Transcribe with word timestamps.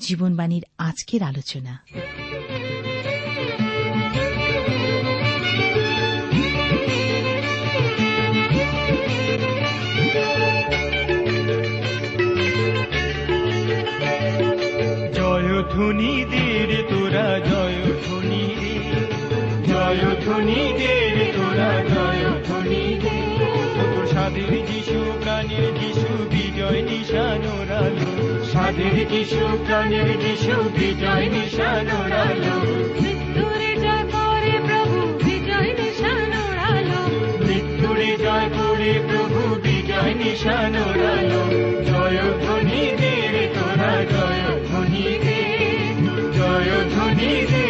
জীবনবাণীর 0.00 0.64
আজকের 0.78 1.22
আলোচনা। 1.22 1.84
জয়ধ্বনি 15.14 16.24
দের 16.30 16.70
তোরা 16.88 17.38
জয়ধ্বনি 17.38 18.44
জয়ধ্বনি 19.66 20.62
দের 20.78 21.16
তোরা 21.34 21.72
জয়ধ্বনি 21.94 22.84
দে 23.02 23.16
সাধের 24.12 24.52
যিশু, 24.66 25.12
প্রাণের 25.22 25.74
যিশু, 25.80 26.08
বিজয় 26.30 26.82
নিশানোরালো 26.82 28.03
সাধের 28.74 28.98
যিশু 29.12 29.42
প্রাণের 29.64 30.10
যিশু 30.22 30.54
বিজয় 30.76 31.26
নিশানোরালো 31.34 32.56
মৃত্যুরে 32.96 33.70
জয় 33.84 34.04
করে 34.14 34.54
প্রভু 34.66 35.00
বিজয় 35.24 35.70
নিশান 35.80 36.30
উড়ালো 36.42 37.00
মৃত্যুরে 37.40 38.10
জয় 38.24 38.48
করে 38.56 38.92
প্রভু 39.08 39.40
বিজয় 39.64 40.12
নিশান 40.20 40.74
উড়ালো 40.84 41.42
জয় 41.88 42.20
ধ্বনি 42.42 42.82
দে 43.00 43.16
তোরা 43.54 43.92
জয়ধ্বনি 44.12 45.08
দে 45.24 45.40
জয় 46.36 46.72
ধ্বনি 46.92 47.32
তোরা 47.50 47.63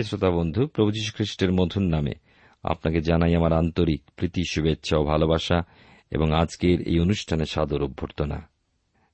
প্রিয় 0.00 0.08
শ্রোতা 0.08 0.30
বন্ধু, 0.30 0.66
প্রভু 0.66 0.90
যীশু 0.90 1.12
খ্রিস্টের 1.12 1.52
মধুর 1.52 1.82
নামে 1.82 2.12
আপনাকে 2.62 3.00
জানাই 3.00 3.34
আমার 3.34 3.52
আন্তরিক 3.52 4.02
প্রীতি, 4.16 4.42
শুভেচ্ছা 4.50 4.98
ও 4.98 5.04
ভালোবাসা 5.04 5.62
এবং 6.10 6.32
আজকের 6.32 6.80
এই 6.80 7.00
অনুষ্ঠানে 7.00 7.44
সাদর 7.44 7.82
অভ্যর্থনা। 7.82 8.48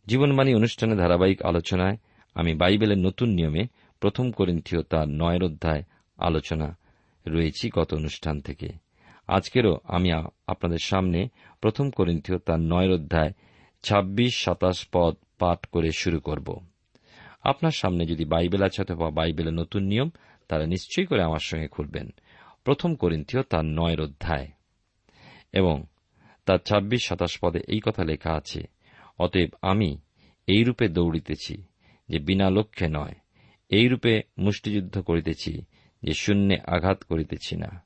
জীবনবাণী 0.06 0.54
অনুষ্ঠানে 0.54 0.96
ধারাবাহিক 0.96 1.42
আলোচনায় 1.42 1.96
আমি 2.34 2.54
বাইবেলের 2.54 2.98
নতুন 2.98 3.28
নিয়মে 3.28 3.66
প্রথম 4.00 4.30
করিন্থীয় 4.30 4.82
তার 4.82 5.08
নয়ের 5.08 5.44
অধ্যায় 5.44 5.82
আলোচনা 6.18 6.76
রয়েছি 7.26 7.70
গত 7.70 7.94
অনুষ্ঠান 7.94 8.40
থেকে। 8.40 8.68
আজকেরও 9.28 9.78
আমি 9.84 10.12
আপনাদের 10.46 10.78
সামনে 10.82 11.28
প্রথম 11.60 11.90
করিন্থীয় 11.90 12.38
তার 12.38 12.60
নয়ের 12.60 12.92
অধ্যায় 12.92 13.32
ছাব্বিশ 13.82 14.44
সাতাশ 14.44 14.86
পদ 14.92 15.16
পাঠ 15.38 15.66
করে 15.66 15.90
শুরু 15.92 16.20
করব। 16.20 16.66
আপনার 17.44 17.72
সামনে 17.72 18.06
যদি 18.06 18.24
বাইবেল 18.24 18.62
আছে 18.62 18.82
অথবা 18.82 19.10
বাইবেলের 19.10 19.54
নতুন 19.54 19.82
নিয়ম 19.82 20.10
তারা 20.48 20.66
নিশ্চয়ই 20.66 21.06
করে 21.06 21.22
আমার 21.22 21.38
সঙ্গে 21.38 21.68
খুলবেন। 21.68 22.10
প্রথম 22.64 22.94
করিন্থীয় 22.94 23.42
তার 23.42 23.64
নয়ের 23.64 24.00
অধ্যায়। 24.00 24.48
এবং 25.52 25.84
তার 26.46 26.58
ছাব্বিশ 26.58 27.08
সাতাশ 27.08 27.38
পদে 27.42 27.60
এই 27.68 27.80
কথা 27.80 28.04
লেখা 28.04 28.32
আছে, 28.32 28.62
অতএব 29.18 29.48
আমি 29.62 29.98
এই 30.46 30.64
রূপে 30.64 30.88
দৌড়িতেছি 30.88 31.62
যে 32.08 32.18
বিনা 32.18 32.50
লক্ষ্যে 32.50 32.88
নয়, 32.88 33.14
এই 33.68 33.88
রূপে 33.88 34.22
মুষ্টিযুদ্ধ 34.38 35.00
করিতেছি 35.00 35.62
যে 36.02 36.12
শূন্যে 36.12 36.56
আঘাত 36.66 37.04
করিতেছি 37.04 37.56
না, 37.56 37.84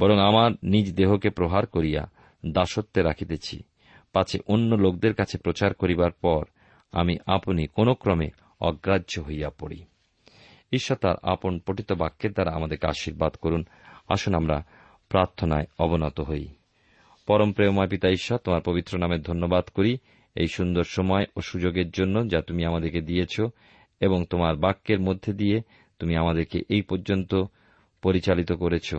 বরং 0.00 0.18
আমার 0.18 0.50
নিজ 0.62 0.94
দেহকে 0.94 1.30
প্রহার 1.30 1.66
করিয়া 1.66 2.10
দাসত্বে 2.46 3.02
রাখিতেছি। 3.02 3.62
পাছে 4.12 4.38
অন্য 4.46 4.74
লোকদের 4.74 5.14
কাছে 5.14 5.38
প্রচার 5.38 5.74
করিবার 5.74 6.10
পর 6.10 6.44
আমি 6.92 7.18
আপনি 7.26 7.66
কোন 7.66 7.94
ক্রমে 7.94 8.30
অগ্রাহ্য 8.60 9.20
হইয়া 9.20 9.50
পড়ি। 9.50 9.84
ঈশ্বর 10.72 10.96
তার 10.96 11.14
আপন 11.22 11.58
পঠিত 11.66 11.92
বাক্যের 11.92 12.32
দ্বারা 12.32 12.50
আমাদেরকে 12.50 12.86
আশীর্বাদ 12.86 13.34
করুন। 13.34 13.64
আসুন 14.08 14.34
আমরা 14.34 14.64
প্রার্থনায় 15.08 15.66
অবনত 15.78 16.20
হই। 16.20 16.48
পরম 17.26 17.52
প্রেমময় 17.52 17.88
পিতা 17.88 18.08
ঈশ্বর 18.08 18.38
তোমার 18.38 18.60
পবিত্র 18.64 18.98
নামে 18.98 19.18
ধন্যবাদ 19.18 19.64
করি 19.64 19.98
এই 20.34 20.46
সুন্দর 20.46 20.84
সময় 20.84 21.26
ও 21.36 21.40
সুযোগের 21.40 21.90
জন্য 21.90 22.28
যা 22.28 22.40
তুমি 22.40 22.64
আমাদেরকে 22.64 23.00
দিয়েছ 23.00 23.40
এবং 24.00 24.24
তোমার 24.30 24.56
বাক্যের 24.56 25.00
মধ্যে 25.00 25.32
দিয়ে 25.32 25.60
তুমি 25.98 26.16
আমাদেরকে 26.16 26.62
এই 26.68 26.82
পর্যন্ত 26.82 27.34
পরিচালিত 28.02 28.52
করেছ। 28.52 28.94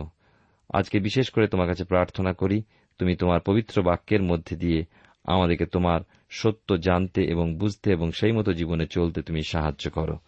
আজকে 0.74 1.00
বিশেষ 1.00 1.30
করে 1.30 1.46
তোমার 1.46 1.66
কাছে 1.66 1.84
প্রার্থনা 1.84 2.32
করি, 2.32 2.62
তুমি 2.98 3.16
তোমার 3.16 3.40
পবিত্র 3.40 3.82
বাক্যের 3.82 4.22
মধ্যে 4.22 4.56
দিয়ে 4.56 4.84
আমাদেরকে 5.24 5.66
তোমার 5.66 6.00
সত্য 6.30 6.76
জানতে 6.76 7.24
এবং 7.24 7.56
বুঝতে 7.56 7.92
এবং 7.92 8.10
সেই 8.10 8.32
মতো 8.32 8.52
জীবনে 8.52 8.86
চলতে 8.86 9.22
তুমি 9.22 9.42
সাহায্য 9.42 9.90
করো। 9.90 10.18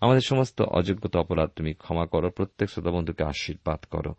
আমাদের 0.00 0.20
সমস্ত 0.20 0.62
অযোগ্যতা 0.62 1.20
অপরাধ 1.20 1.50
তুমি 1.50 1.72
ক্ষমা 1.72 2.06
করো, 2.06 2.30
প্রত্যেক 2.30 2.70
শ্রোতা 2.70 2.90
বন্ধুকে 2.90 3.24
আশীর্বাদ 3.24 3.84
করো। 3.90 4.14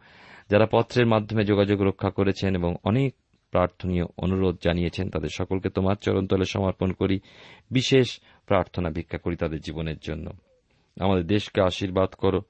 যারা 0.49 0.67
পত্রের 0.71 1.05
মাধ্যমে 1.05 1.43
যোগাযোগ 1.43 1.81
রক্ষা 1.81 2.09
করেছেন 2.09 2.55
এবং 2.55 2.75
অনেক 2.83 3.13
প্রার্থনীয় 3.51 4.05
অনুরোধ 4.17 4.57
জানিয়েছেন, 4.63 5.09
তাদের 5.09 5.29
সকলকে 5.33 5.69
তোমার 5.69 5.95
চরণতলে 6.01 6.45
সমর্পণ 6.45 6.91
করি, 6.91 7.19
বিশেষ 7.71 8.19
প্রার্থনা 8.45 8.89
ভিক্ষা 8.89 9.17
করি 9.17 9.35
তাদের 9.35 9.59
জীবনের 9.59 9.95
জন্য। 10.01 10.31
আমাদের 10.99 11.27
দেশকে 11.27 11.61
আশীর্বাদ 11.61 12.09
করো 12.09 12.41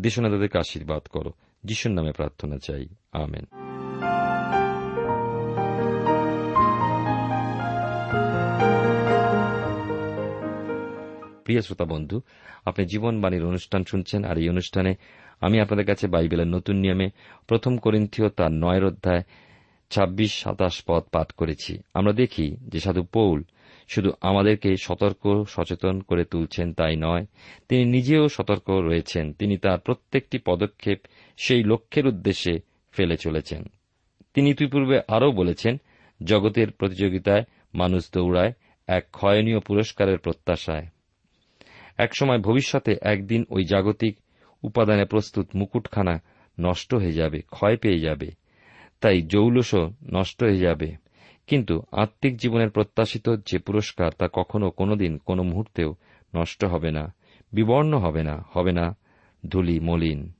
দেশনাদাদেরকে 0.00 0.58
আশীর্বাদ 0.58 1.02
করো। 1.02 1.32
যিশুর 1.64 1.92
নামে 1.92 2.12
প্রার্থনা 2.12 2.58
চাই। 2.58 2.86
আমেন। 3.12 3.69
প্রিয় 11.50 11.62
শ্রোতা 11.62 11.84
বন্ধু, 11.84 12.20
আপনি 12.64 12.86
জীবনবাণীর 12.86 13.44
অনুষ্ঠান 13.44 13.84
শুনছেন 13.84 14.24
আর 14.24 14.38
এই 14.38 14.48
অনুষ্ঠানে 14.48 14.94
আমি 15.40 15.60
আপনাদের 15.60 15.86
কাছে 15.86 16.06
বাইবেলের 16.06 16.46
নতুন 16.46 16.76
নিয়মে 16.76 17.10
প্রথম 17.46 17.76
করিন্থীয় 17.76 18.28
তার 18.28 18.52
নয়ের 18.52 18.84
অধ্যায় 18.84 19.22
ছাব্বিশ 19.90 20.42
সাতাশ 20.42 20.82
পদ 20.86 21.02
পাঠ 21.02 21.32
করেছি। 21.32 21.78
আমরা 21.94 22.12
দেখি 22.12 22.56
যে 22.68 22.80
সাধু 22.80 23.02
পৌল 23.02 23.42
শুধু 23.88 24.12
আমাদেরকে 24.20 24.76
সতর্ক, 24.76 25.44
সচেতন 25.48 26.00
করে 26.00 26.24
তুলছেন 26.24 26.72
তাই 26.72 26.96
নয়, 26.96 27.26
তিনি 27.68 27.84
নিজেও 27.84 28.28
সতর্ক 28.28 28.70
রয়েছেন। 28.70 29.32
তিনি 29.32 29.56
তার 29.56 29.78
প্রত্যেকটি 29.78 30.38
পদক্ষেপ 30.38 30.98
সেই 31.36 31.64
লক্ষ্যের 31.64 32.06
উদ্দেশ্যে 32.06 32.60
ফেলে 32.92 33.16
চলেছেন। 33.16 33.64
তিনি 34.34 34.50
ইতিপূর্বে 34.50 35.00
আরও 35.08 35.32
বলেছেন, 35.32 35.80
জগতের 36.24 36.70
প্রতিযোগিতায় 36.70 37.42
মানুষ 37.74 38.08
দৌড়ায়, 38.14 38.52
এক 38.86 39.06
ক্ষয়নীয় 39.12 39.60
পুরস্কারের 39.60 40.18
প্রত্যাশায়। 40.18 40.86
একসময় 42.02 42.38
ভবিষ্যতে 42.38 42.96
একদিন 43.02 43.44
ওই 43.50 43.64
জাগতিক 43.64 44.16
উপাদানে 44.62 45.04
প্রস্তুত 45.04 45.46
মুকুটখানা 45.54 46.22
নষ্ট 46.60 46.94
হয়ে 46.94 47.12
যাবে, 47.12 47.40
ক্ষয় 47.40 47.76
পেয়ে 47.76 47.98
যাবে। 47.98 48.30
তাই 49.00 49.22
জৌলসও 49.22 49.90
নষ্ট 50.12 50.42
হয়ে 50.42 50.56
যাবে। 50.56 50.92
কিন্তু 51.46 51.82
আত্মিক 51.92 52.36
জীবনের 52.36 52.70
প্রত্যাশিত 52.70 53.28
যে 53.28 53.58
পুরস্কার 53.58 54.10
তা 54.18 54.28
কখনো 54.32 54.70
কোনোদিন 54.70 55.18
কোনো 55.18 55.42
মুহূর্তেও 55.42 55.94
নষ্ট 56.36 56.64
হবে 56.64 56.90
না, 56.90 57.14
বিবর্ণ 57.52 57.98
হবে 57.98 58.22
না 58.22 58.44
হবে 58.52 58.72
না 58.72 58.96
ধুলি 59.48 59.80
মলিন। 59.80 60.32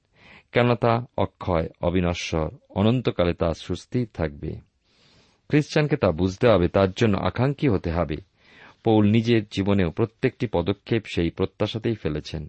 কেননা 0.53 0.75
তা 0.75 1.06
অক্ষয়, 1.19 1.69
অবিনশ্বর, 1.81 2.51
অনন্তকালে 2.71 3.35
তা 3.35 3.55
সুস্থির 3.55 4.09
থাকবে। 4.15 4.55
খ্রিস্টানকে 5.49 5.97
তা 5.97 6.11
বুঝতে 6.11 6.49
হবে, 6.49 6.69
তার 6.69 6.93
জন্য 6.93 7.19
আকাঙ্ক্ষী 7.19 7.69
হতে 7.69 7.91
হবে। 7.91 8.30
পৌল 8.85 9.11
নিজের 9.11 9.43
জীবনেও 9.50 9.91
প্রত্যেকটি 9.91 10.47
পদক্ষেপ 10.47 11.03
সেই 11.15 11.31
প্রত্যাশাতেই 11.31 11.94
ফেলেছেন। 11.94 12.49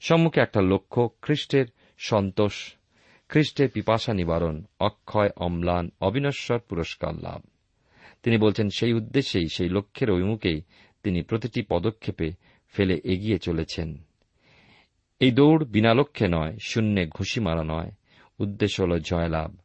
সম্মুখে 0.00 0.40
একটা 0.40 0.60
লক্ষ্য, 0.60 1.08
খ্রিস্টের 1.22 1.66
সন্তোষ, 1.98 2.74
খ্রিস্টের 3.28 3.70
পিপাসা 3.70 4.14
নিবারণ, 4.14 4.62
অক্ষয়, 4.80 5.30
অম্লান, 5.36 5.90
অবিনশ্বর 6.00 6.58
পুরস্কার 6.58 7.14
লাভ। 7.14 7.42
তিনি 8.22 8.38
বলছেন, 8.38 8.68
সেই 8.70 8.92
উদ্দেশ্যেই, 8.92 9.48
সেই 9.48 9.68
লক্ষ্যের 9.68 10.10
অভিমুখেই 10.10 10.62
তিনি 11.02 11.22
প্রতিটি 11.22 11.62
পদক্ষেপে 11.62 12.30
ফেলে 12.72 13.00
এগিয়ে 13.04 13.38
চলেছেন। 13.38 13.98
এই 15.20 15.30
দৌড় 15.30 15.64
বিনা 15.64 15.94
লক্ষ্যে 15.94 16.28
নয়, 16.28 16.58
শূন্যে 16.66 17.06
ঘুষি 17.06 17.40
মারা 17.40 17.62
নয়, 17.64 17.90
উদ্দেশ্য 18.38 18.82
হল 18.82 18.98
জয়লাভ। 18.98 19.56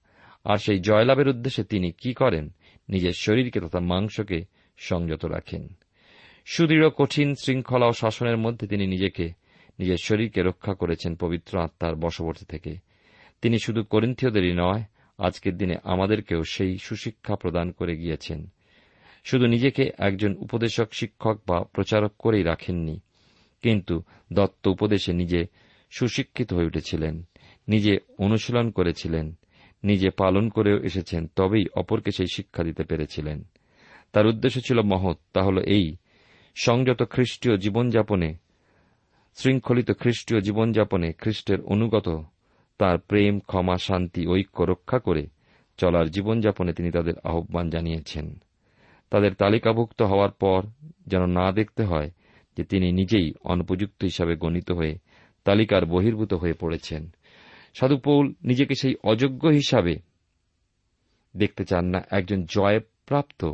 আর 0.44 0.58
সেই 0.58 0.80
জয়লাভের 0.80 1.28
উদ্দেশ্যে 1.28 1.64
তিনি 1.64 1.92
কি 1.92 2.14
করেন? 2.14 2.54
নিজের 2.90 3.12
শরীরকে 3.18 3.60
তথা 3.60 3.80
মাংসকে 3.80 4.46
সংযত 4.78 5.26
রাখেন। 5.26 5.68
সুদৃঢ়, 6.46 6.90
কঠিন 6.90 7.36
শৃঙ্খলা 7.36 7.86
ও 7.86 7.94
শাসনের 7.94 8.38
মধ্যে 8.38 8.68
তিনি 8.68 8.88
নিজেকে, 8.88 9.34
নিজের 9.80 9.98
শরীরকে 10.04 10.42
রক্ষা 10.42 10.74
করেছেন 10.74 11.16
পবিত্র 11.16 11.60
আত্মার 11.60 11.96
বশবর্তী 11.96 12.46
থেকে। 12.46 12.76
তিনি 13.42 13.60
শুধু 13.60 13.84
করিন্থীয়দেরই 13.84 14.54
নয়, 14.54 14.84
আজকের 15.18 15.58
দিনে 15.58 15.76
আমাদেরকেও 15.84 16.44
সেই 16.44 16.78
সুশিক্ষা 16.78 17.36
প্রদান 17.36 17.72
করে 17.72 17.98
গিয়েছেন। 17.98 18.50
শুধু 19.24 19.46
নিজেকে 19.48 19.92
একজন 19.98 20.36
উপদেশক, 20.36 20.88
শিক্ষক 20.92 21.40
বা 21.48 21.64
প্রচারক 21.64 22.12
করেই 22.20 22.44
রাখেননি, 22.44 23.00
কিন্তু 23.62 24.04
দত্ত 24.34 24.68
উপদেশে 24.68 25.14
নিজে 25.14 25.46
সুশিক্ষিত 25.92 26.54
হয়ে 26.54 26.66
উঠেছিলেন, 26.66 27.24
নিজে 27.68 27.98
অনুশীলন 28.18 28.72
করেছিলেন, 28.72 29.38
নিজে 29.84 30.10
পালন 30.10 30.50
করেও 30.50 30.84
এসেছেন, 30.84 31.28
তবেই 31.36 31.66
অপরকে 31.76 32.12
সেই 32.12 32.28
শিক্ষা 32.34 32.64
দিতে 32.64 32.84
পেরেছিলেন। 32.84 33.44
তার 34.14 34.28
উদ্দেশ্য 34.28 34.62
ছিল 34.62 34.82
মহৎ, 34.82 35.18
তা 35.34 35.44
হল 35.44 35.58
এই 35.58 35.96
সংযত 36.56 37.04
খ্রিস্টীয় 37.10 37.58
জীবনযাপনে, 37.58 38.36
শৃঙ্খলিত 39.36 39.92
খ্রিস্টীয় 39.92 40.42
জীবনযাপনে 40.42 41.14
খ্রিস্টের 41.14 41.62
অনুগত 41.62 42.24
তার 42.78 43.00
প্রেম, 43.00 43.40
ক্ষমা, 43.40 43.78
শান্তি, 43.78 44.28
ঐক্য 44.28 44.64
রক্ষা 44.64 45.00
করে 45.00 45.28
চলার 45.78 46.10
জীবনযাপনে 46.10 46.74
তিনি 46.74 46.92
তাদের 46.92 47.14
আহ্বান 47.24 47.70
জানিয়েছেন। 47.70 48.36
তাদের 49.10 49.34
তালিকাভুক্ত 49.34 50.02
হওয়ার 50.02 50.32
পর 50.32 50.64
যেন 51.08 51.26
না 51.26 51.52
দেখতে 51.52 51.84
হয় 51.84 52.12
যে 52.58 52.64
তিনি 52.64 52.92
নিজেই 52.92 53.34
অনুপযুক্ত 53.44 54.04
হিসাবে 54.04 54.36
গণিত 54.36 54.72
হয়ে 54.72 54.98
তালিকার 55.46 55.86
বহির্ভূত 55.86 56.34
হয়ে 56.34 56.54
পড়েছেন। 56.54 57.10
সাধুপৌল 57.74 58.34
নিজেকে 58.44 58.76
সেই 58.76 58.96
অযোগ্য 59.04 59.48
হিসাবে 59.48 60.00
দেখতে 61.38 61.66
চান 61.66 61.86
না। 61.86 62.02
একজন 62.12 62.44
জয়প্রাপ্ত 62.44 63.46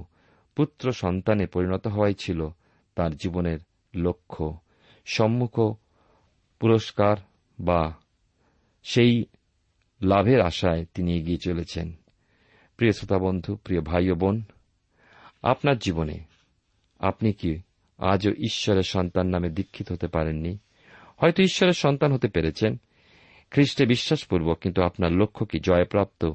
পুত্র 0.55 0.91
সন্তানে 0.91 1.45
পরিণত 1.45 1.87
হওয়াই 1.87 2.13
ছিল 2.13 2.49
তার 2.97 3.15
জীবনের 3.15 3.59
লক্ষ্য, 3.95 4.59
সম্মুখ 5.05 5.59
পুরস্কার 6.59 7.17
বা 7.59 7.93
সেই 8.83 9.25
লাভের 10.01 10.41
আশায় 10.41 10.85
তিনি 10.93 11.17
এগিয়ে 11.17 11.37
চলেছেন। 11.37 11.93
প্রিয় 12.77 12.91
শ্রোতা 12.91 13.17
বন্ধু, 13.17 13.55
প্রিয় 13.55 13.81
ভাই 13.81 14.11
ও 14.11 14.15
বোন, 14.15 14.41
আপনার 15.43 15.77
জীবনে 15.77 16.19
আপনি 16.99 17.33
কি 17.33 17.61
আজও 17.97 18.31
ঈশ্বরের 18.31 18.83
সন্তান 18.83 19.27
নামে 19.27 19.49
দীক্ষিত 19.49 19.91
হতে 19.91 20.07
পারেননি? 20.07 20.57
হয়তো 21.17 21.43
ঈশ্বরের 21.43 21.73
সন্তান 21.73 22.11
হতে 22.11 22.27
পেরেছেন, 22.27 22.77
খ্রিস্টে 23.51 23.85
বিশ্বাসপূর্বক, 23.85 24.59
কিন্তু 24.59 24.81
আপনার 24.81 25.11
লক্ষ্য 25.11 25.45
কি 25.45 25.59
জয়প্রাপ্ত 25.59 26.31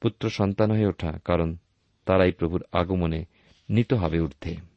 পুত্র 0.00 0.30
সন্তান 0.30 0.70
হয়ে 0.70 0.86
ওঠা? 0.86 1.18
কারণ 1.24 1.56
তারাই 2.04 2.32
প্রভুর 2.32 2.64
আগমনে 2.72 3.24
নিত 3.68 3.92
হবে 3.92 4.20
ঊর্ধ্বে। 4.20 4.71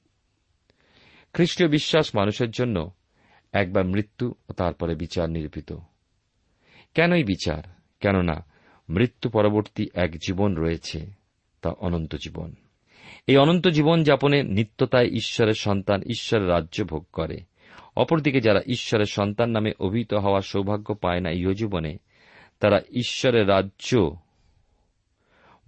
খ্রিস্টীয় 1.36 1.70
বিশ্বাস 1.70 2.16
মানুষের 2.16 2.52
জন্য 2.52 2.92
একবার 3.54 3.86
মৃত্যু 3.86 4.34
ও 4.50 4.54
তারপরে 4.54 4.96
বিচার 4.96 5.30
নিরূপিত। 5.30 5.74
কেনই 6.94 7.24
বিচার? 7.24 7.64
কেননা 8.00 8.46
মৃত্যু 8.90 9.30
পরবর্তী 9.30 9.88
এক 9.94 10.18
জীবন 10.18 10.56
রয়েছে, 10.56 11.12
তা 11.62 11.70
অনন্ত 11.70 12.16
জীবন। 12.16 12.56
এই 13.28 13.38
অনন্ত 13.38 13.68
জীবন 13.68 14.04
যাপনে 14.04 14.44
নিত্যতায় 14.44 15.08
ঈশ্বরের 15.08 15.54
সন্তান 15.54 16.02
ঈশ্বরের 16.02 16.50
রাজ্য 16.50 16.84
ভোগ 16.84 17.06
করে। 17.14 17.40
অপরদিকে 17.98 18.42
যারা 18.42 18.62
ঈশ্বরের 18.68 19.06
সন্তান 19.06 19.50
নামে 19.50 19.72
অভিহিত 19.80 20.14
হওয়ার 20.14 20.42
সৌভাগ্য 20.42 20.96
পায় 20.96 21.20
না 21.20 21.30
ইহজীবনে, 21.30 21.98
তারা 22.60 22.82
ঈশ্বরের 22.90 23.50
রাজ্য 23.50 24.18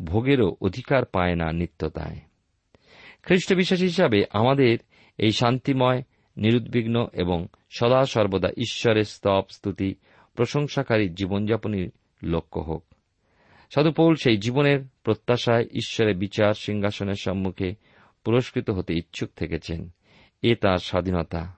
ভোগেরও 0.03 0.55
অধিকার 0.61 1.05
পায় 1.05 1.35
না 1.35 1.51
নিত্যতায়। 1.51 2.19
খ্রিস্ট 3.23 3.53
বিশ্বাস 3.53 3.81
হিসাবে 3.81 4.23
আমাদের 4.33 4.77
এই 5.17 5.31
শান্তিময়, 5.31 6.03
নিরুদ্বিগ্ন 6.37 7.07
এবং 7.13 7.47
সদা 7.69 8.05
সর্বদা 8.05 8.49
ঈশ্বরের 8.57 9.03
স্তব, 9.03 9.43
স্তুতি, 9.49 9.95
প্রশংসাকারী 10.35 11.09
জীবনযাপনের 11.09 11.89
লক্ষ্য 12.23 12.61
হোক। 12.61 12.83
সাধুপৌল 13.75 14.15
সেই 14.15 14.37
জীবনের 14.37 14.79
প্রত্যাশায় 15.03 15.63
ঈশ্বরের 15.63 16.15
বিচার 16.15 16.53
সিংহাসনের 16.53 17.15
সম্মুখে 17.15 17.75
পুরস্কৃত 18.23 18.69
হতে 18.69 18.93
ইচ্ছুক 18.93 19.29
থেকেছেন। 19.35 19.89
এ 20.41 20.55
তার 20.55 20.77
স্বাধীনতা। 20.77 21.55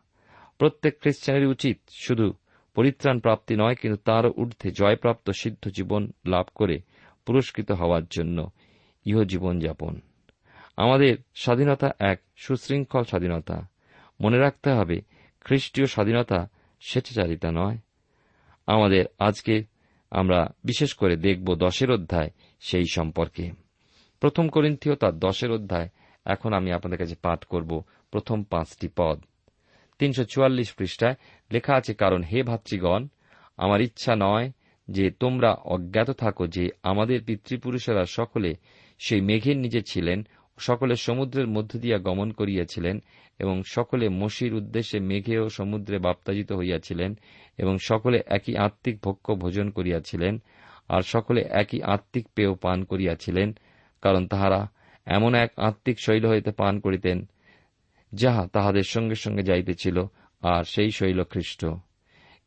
প্রত্যেক 0.57 1.01
খ্রিস্টানেরই 1.01 1.45
উচিত 1.45 1.79
শুধু 1.89 2.33
পরিত্রাণ 2.75 3.19
প্রাপ্তি 3.19 3.55
নয়, 3.55 3.75
কিন্তু 3.75 4.01
তারও 4.05 4.31
ঊর্ধ্বে 4.31 4.71
জয়প্রাপ্ত 4.71 5.29
সিদ্ধ 5.29 5.69
জীবন 5.69 6.11
লাভ 6.27 6.45
করে 6.55 6.79
পুরস্কৃত 7.25 7.71
হওয়ার 7.71 8.01
জন্য 8.09 8.49
ইহ 9.05 9.23
জীবনযাপন 9.23 10.01
আমাদের 10.83 11.13
স্বাধীনতা 11.35 11.87
এক 12.11 12.17
সুশৃঙ্খল 12.37 13.03
স্বাধীনতা। 13.03 13.57
মনে 14.21 14.37
রাখতে 14.37 14.69
হবে, 14.69 14.97
খ্রিস্টীয় 15.45 15.87
স্বাধীনতা 15.87 16.39
স্বেচ্ছাচারিতা 16.81 17.49
নয়। 17.51 17.77
আমাদের 18.67 19.03
আজকে 19.19 19.55
আমরা 20.11 20.39
বিশেষ 20.63 20.91
করে 20.93 21.15
দেখব 21.15 21.47
দশের 21.55 21.89
অধ্যায় 21.91 22.29
সেই 22.61 22.87
সম্পর্কে। 22.91 23.45
প্রথম 24.21 24.45
করিন্থীয় 24.49 24.95
তার 24.95 25.15
দশের 25.19 25.51
অধ্যায়, 25.51 25.89
এখন 26.25 26.53
আমি 26.53 26.69
আপনাদের 26.71 26.99
কাছে 26.99 27.15
পাঠ 27.21 27.39
করব 27.45 27.71
প্রথম 28.11 28.37
পাঁচটি 28.43 28.87
পদ। 28.95 29.17
তিনশো 29.99 30.23
চুয়াল্লিশ 30.23 30.69
পৃষ্ঠায় 30.73 31.15
লেখা 31.51 31.73
আছে, 31.75 31.93
কারণ 31.93 32.21
হে 32.23 32.39
ভাতৃগণ, 32.43 33.01
আমার 33.57 33.79
ইচ্ছা 33.81 34.13
নয় 34.15 34.47
যে 34.87 35.05
তোমরা 35.11 35.49
অজ্ঞাত 35.65 36.09
থাকো 36.11 36.43
যে 36.47 36.65
আমাদের 36.83 37.19
পিতৃপুরুষেরা 37.23 38.03
সকলে 38.05 38.51
সেই 38.99 39.21
মেঘের 39.21 39.57
নিচে 39.57 39.81
ছিলেন 39.81 40.19
সকলে 40.59 40.95
সমুদ্রের 40.95 41.47
মধ্য 41.47 41.79
দিয়া 41.79 41.97
গমন 41.97 42.31
করিয়াছিলেন, 42.31 43.03
এবং 43.39 43.63
সকলে 43.65 44.09
মসির 44.09 44.53
উদ্দেশ্যে 44.53 44.99
মেঘে 44.99 45.39
ও 45.39 45.49
সমুদ্রে 45.49 45.99
বাপ্তাজিত 45.99 46.51
হইয়াছিলেন, 46.51 47.19
এবং 47.57 47.77
সকলে 47.77 48.23
একই 48.27 48.55
আত্মিক 48.55 48.99
ভক্ষ 49.03 49.31
ভোজন 49.31 49.69
করিয়াছিলেন, 49.69 50.41
আর 50.89 51.01
সকলে 51.01 51.45
একই 51.49 51.81
আত্মিক 51.81 52.27
পেয় 52.35 52.55
পান 52.55 52.83
করিয়াছিলেন, 52.83 53.57
কারণ 54.01 54.27
তাহারা 54.27 54.67
এমন 55.05 55.35
এক 55.35 55.51
আত্মিক 55.57 55.99
শৈল 55.99 56.27
হইতে 56.27 56.51
পান 56.51 56.79
করিতেন, 56.79 57.29
যাহা 58.13 58.47
তাহাদের 58.47 58.83
সঙ্গে 58.83 59.15
সঙ্গে 59.15 59.43
যাইতেছিল, 59.43 60.03
আর 60.41 60.63
সেই 60.63 60.91
শৈল 60.91 61.23
খ্রিস্ট 61.23 61.65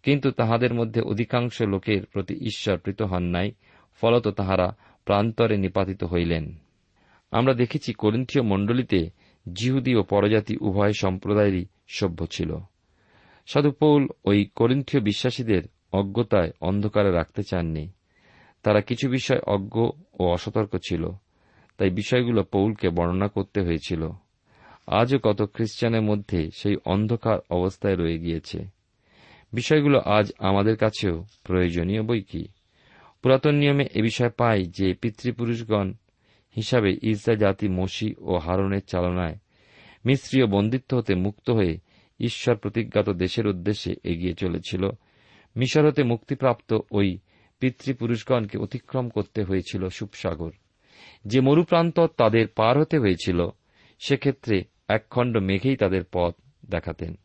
কিন্তু 0.03 0.31
তাহাদের 0.31 0.75
মধ্যে 0.75 1.01
অধিকাংশ 1.01 1.63
লোকের 1.63 2.07
প্রতি 2.07 2.35
ঈশ্বর 2.35 2.79
প্রীত 2.79 3.03
হন 3.03 3.23
নাই, 3.23 3.53
ফলত 4.01 4.29
তাহারা 4.29 4.77
প্রান্তরে 5.05 5.57
নিপাতিত 5.57 6.05
হইলেন। 6.05 6.62
আমরা 7.33 7.55
দেখেছি 7.55 7.93
করিন্থীয় 7.93 8.45
মণ্ডলীতে 8.45 9.11
জিহুদি 9.53 9.95
ও 9.95 10.03
পরজাতি 10.03 10.57
উভয় 10.61 10.93
সম্প্রদায়েরই 10.93 11.67
সভ্য 11.89 12.27
ছিল। 12.27 12.57
সাধু 13.47 13.71
পৌল 13.71 14.09
ওই 14.25 14.49
করিন্থীয় 14.55 15.03
বিশ্বাসীদের 15.03 15.63
অজ্ঞতায় 15.93 16.51
অন্ধকারে 16.61 17.11
রাখতে 17.11 17.43
চাননি। 17.43 17.91
তারা 18.63 18.81
কিছু 18.81 19.09
বিষয় 19.09 19.41
অজ্ঞ 19.47 19.91
ও 20.21 20.25
অসতর্ক 20.29 20.77
ছিল, 20.89 21.11
তাই 21.79 21.91
বিষয়গুলো 21.91 22.43
পৌলকে 22.43 22.89
বর্ণনা 22.89 23.29
করতে 23.29 23.61
হয়েছিল। 23.61 24.11
আজও 24.87 25.19
কত 25.19 25.51
খ্রিস্টানের 25.55 26.03
মধ্যে 26.03 26.51
সেই 26.55 26.77
অন্ধকার 26.85 27.39
অবস্থায় 27.51 27.97
রয়ে 27.97 28.19
গিয়েছে। 28.19 28.65
বিষয়গুলো 29.53 29.99
আজ 29.99 30.33
আমাদের 30.39 30.77
কাছেও 30.77 31.25
প্রয়োজনীয় 31.45 32.03
বই 32.03 32.23
কি? 32.23 32.45
পুরাতন 33.23 33.55
নিয়মে 33.55 33.85
এ 33.95 34.03
বিষয়ে 34.03 34.31
পাই 34.31 34.65
যে 34.65 34.95
পিতৃপুরুষগণ 34.95 35.93
হিসাবে 36.57 36.99
ইসরা 37.03 37.35
জাতি 37.35 37.69
মসি 37.69 38.15
ও 38.19 38.39
হারনের 38.39 38.81
চালনায় 38.81 39.37
মিশ্রীয় 40.05 40.47
বন্দিত্ব 40.47 40.97
হতে 40.97 41.15
মুক্ত 41.15 41.51
হয়ে 41.51 41.79
ঈশ্বর 42.21 42.57
প্রতিজ্ঞাত 42.57 43.11
দেশের 43.11 43.47
উদ্দেশ্যে 43.47 43.95
এগিয়ে 44.05 44.35
চলেছিল। 44.35 44.91
মিশর 45.57 45.87
হতে 45.87 46.03
মুক্তিপ্রাপ্ত 46.03 46.79
ওই 46.91 47.19
পিতৃপুরুষগণকে 47.61 48.59
অতিক্রম 48.59 49.09
করতে 49.09 49.43
হয়েছিল 49.43 49.89
সুপসাগর। 49.89 50.51
যে 51.25 51.41
মরুপ্রান্ত 51.41 52.01
তাদের 52.01 52.49
পার 52.49 52.81
হতে 52.81 52.99
হয়েছিল, 52.99 53.49
সেক্ষেত্রে 53.99 54.65
একখণ্ড 54.89 55.37
মেঘেই 55.37 55.77
তাদের 55.77 56.03
পথ 56.13 56.35
দেখাতেন। 56.71 57.19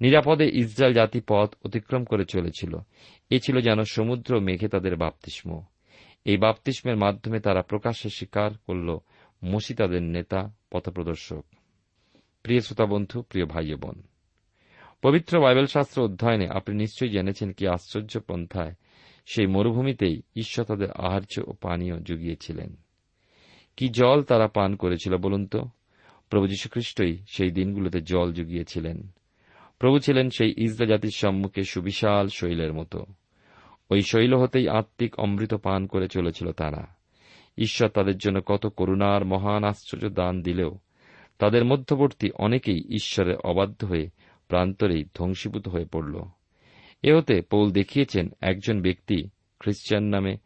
নিরাপদে 0.00 0.50
ইসরায়েল 0.52 0.94
জাতি 0.94 1.20
পথ 1.28 1.54
অতিক্রম 1.64 2.04
করে 2.04 2.24
চলেছিল। 2.24 2.76
এ 3.30 3.38
ছিল 3.38 3.60
যেন 3.60 3.82
সমুদ্র 3.82 4.40
মেঘে 4.40 4.68
তাদের 4.68 4.96
বাপতিস্ম। 4.96 5.64
এই 6.24 6.36
বাপতিস্মের 6.36 6.96
মাধ্যমে 6.96 7.40
তারা 7.40 7.62
প্রকাশ্যে 7.62 8.10
স্বীকার 8.10 8.50
করল 8.66 8.98
মসি 9.44 9.74
তাদের 9.74 10.02
নেতা, 10.02 10.54
পথপ্রদর্শক। 10.70 11.44
প্রিয় 12.42 12.60
শ্রোতা 12.60 12.86
বন্ধু, 12.86 13.22
প্রিয় 13.22 13.46
ভাই 13.46 13.74
বোন, 13.74 14.02
পবিত্র 15.02 15.40
বাইবেল 15.40 15.66
শাস্ত্র 15.66 16.02
অধ্যয়নে 16.02 16.48
আপনি 16.48 16.76
নিশ্চয়ই 16.76 17.10
জেনেছেন 17.10 17.52
কি 17.52 17.66
আশ্চর্য 17.66 18.20
পন্থায় 18.20 18.74
সেই 19.26 19.46
মরুভূমিতেই 19.46 20.22
ঈশ্বর 20.36 20.64
তাদের 20.64 20.90
আহার্য 20.90 21.42
ও 21.46 21.52
পানীয় 21.52 22.00
জুগিয়েছিলেন। 22.00 22.76
কি 23.76 23.88
জল 23.88 24.22
তারা 24.22 24.48
পান 24.48 24.76
করেছিল 24.76 25.16
বলুন 25.16 25.46
তো? 25.46 25.64
প্রভু 26.30 26.46
যীশুখ্রিস্টই 26.46 27.18
সেই 27.28 27.50
দিনগুলোতে 27.50 28.00
জল 28.00 28.32
জুগিয়েছিলেন। 28.32 29.08
প্রভু 29.78 29.98
ছিলেন 29.98 30.30
সেই 30.30 30.54
ইসরা 30.56 30.86
জাতির 30.86 31.10
সম্মুখে 31.14 31.64
সুবিশাল 31.64 32.28
শৈলের 32.28 32.72
মতো। 32.72 33.06
ওই 33.92 34.02
শৈল 34.02 34.34
হতেই 34.34 34.68
আত্মিক 34.68 35.20
অমৃত 35.20 35.54
পান 35.54 35.86
করে 35.86 36.08
চলেছিল 36.08 36.52
তারা। 36.52 36.86
ঈশ্বর 37.58 37.88
তাদের 37.88 38.18
জন্য 38.18 38.40
কত 38.46 38.66
করুণার 38.66 39.24
মহান 39.24 39.64
আশ্চর্য 39.64 40.08
দান 40.08 40.42
দিলেও, 40.42 40.78
তাদের 41.38 41.64
মধ্যবর্তী 41.64 42.30
অনেকেই 42.30 42.84
ঈশ্বরের 42.88 43.36
অবাধ্য 43.36 43.84
হয়ে 43.84 44.10
প্রান্তরেই 44.48 45.04
ধ্বংসীভূত 45.04 45.68
হয়ে 45.68 45.84
পড়ল। 45.84 46.22
এ 47.02 47.14
হতে 47.14 47.42
পৌল 47.42 47.70
দেখিয়েছেন 47.70 48.28
একজন 48.40 48.82
ব্যক্তি 48.82 49.28
খ্রিস্টান 49.60 50.02
নামে 50.02 50.36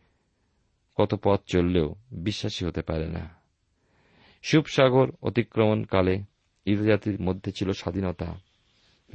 কত 0.97 1.21
পথ 1.23 1.41
চললেও 1.47 1.95
বিশ্বাসী 2.13 2.67
হতে 2.67 2.83
পারে 2.83 3.07
না। 3.09 3.31
সুপসাগর 4.43 5.11
অতিক্রমণকালে 5.23 6.23
ইরাজাতির 6.65 7.21
মধ্যে 7.21 7.53
ছিল 7.53 7.73
স্বাধীনতা। 7.73 8.39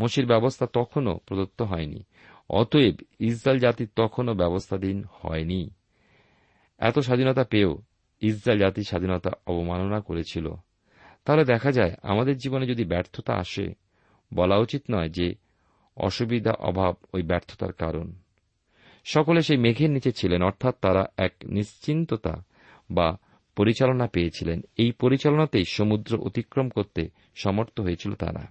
মসির 0.02 0.26
ব্যবস্থা 0.26 0.66
তখনও 0.74 1.20
প্রদত্ত 1.26 1.62
হয়নি। 1.62 2.04
অতএব 2.52 2.96
ইসরায়েল 3.20 3.62
জাতির 3.62 3.90
তখনও 3.96 4.34
ব্যবস্থাধীন 4.34 5.04
হয়নি। 5.12 5.70
এত 6.78 7.00
স্বাধীনতা 7.00 7.44
পেয়েও 7.44 7.78
ইসরায়েল 8.22 8.62
জাতি 8.62 8.84
স্বাধীনতা 8.84 9.32
অবমাননা 9.48 10.02
করেছিল। 10.02 10.54
তাহলে 11.26 11.46
দেখা 11.46 11.72
যায়, 11.72 11.96
আমাদের 12.04 12.38
জীবনে 12.38 12.66
যদি 12.66 12.86
ব্যর্থতা 12.86 13.34
আসে, 13.34 13.74
বলা 14.34 14.58
উচিত 14.58 14.84
নয় 14.92 15.10
যে 15.10 15.36
অসুবিধা, 15.98 16.52
অভাব 16.52 16.96
ওই 17.14 17.24
ব্যর্থতার 17.24 17.74
কারণ। 17.74 18.14
সকলে 19.06 19.42
সেই 19.42 19.58
মেঘের 19.58 19.90
নিচে 19.90 20.12
ছিলেন, 20.12 20.44
অর্থাৎ 20.44 20.76
তারা 20.82 21.06
এক 21.18 21.34
নিশ্চিন্ততা 21.46 22.44
বা 22.92 23.18
পরিচালনা 23.56 24.08
পেয়েছিলেন। 24.08 24.62
এই 24.78 24.92
পরিচালনাতেই 24.92 25.66
সমুদ্র 25.66 26.18
অতিক্রম 26.18 26.70
করতে 26.70 27.10
সমর্থ 27.36 27.80
হয়েছিল 27.80 28.14
তারা। 28.14 28.48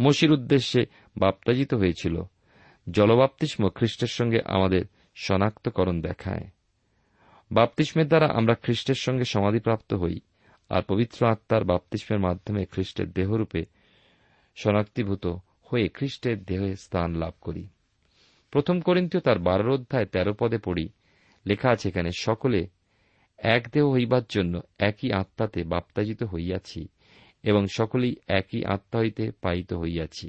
মসির 0.00 0.32
উদ্দেশ্যে 0.32 0.86
বাপ্তাজিত 1.16 1.74
হয়েছিল 1.74 2.22
জলবাপ্তিস্ম 2.86 3.68
খ্রিস্টের 3.68 4.08
সঙ্গে 4.08 4.40
আমাদের 4.46 4.84
শনাক্তকরণ 5.16 6.00
দেখায়। 6.00 6.46
বাপ্তিস্মের 7.50 8.08
দ্বারা 8.08 8.26
আমরা 8.26 8.54
খ্রিস্টের 8.54 8.94
সঙ্গে 8.94 9.24
সমাধিপ্রাপ্ত 9.24 9.94
হই, 9.94 10.20
আর 10.70 10.82
পবিত্র 10.82 11.26
আত্মার 11.26 11.64
বাপ্তিস্মের 11.64 12.18
মাধ্যমে 12.18 12.64
খ্রিস্টের 12.64 13.12
দেহরূপে 13.12 13.64
শনাক্তিভূত 14.56 15.24
হয়ে 15.62 15.88
খ্রিস্টের 15.88 16.44
দেহে 16.44 16.76
স্থান 16.76 17.14
লাভ 17.14 17.34
করি। 17.40 17.68
প্রথম 18.50 18.80
করিন্তীয় 18.80 19.22
তার 19.22 19.38
বারোর 19.38 19.70
অধ্যায় 19.70 20.06
তেরো 20.06 20.34
পদে 20.34 20.58
পড়ি, 20.58 20.88
লেখা 21.46 21.68
আছে 21.70 21.88
এখানে, 21.88 22.10
সকলে 22.18 22.68
এক 23.38 23.62
দেহ 23.72 23.84
হইবার 23.92 24.24
জন্য 24.28 24.60
একই 24.78 25.12
আত্মাতে 25.12 25.64
বাপ্তাজিত 25.64 26.22
হইয়াছি, 26.22 26.88
এবং 27.44 27.66
সকলেই 27.66 28.16
একই 28.28 28.64
আত্মা 28.64 28.98
হইতে 29.00 29.32
পাইত 29.42 29.72
হইয়াছি। 29.72 30.28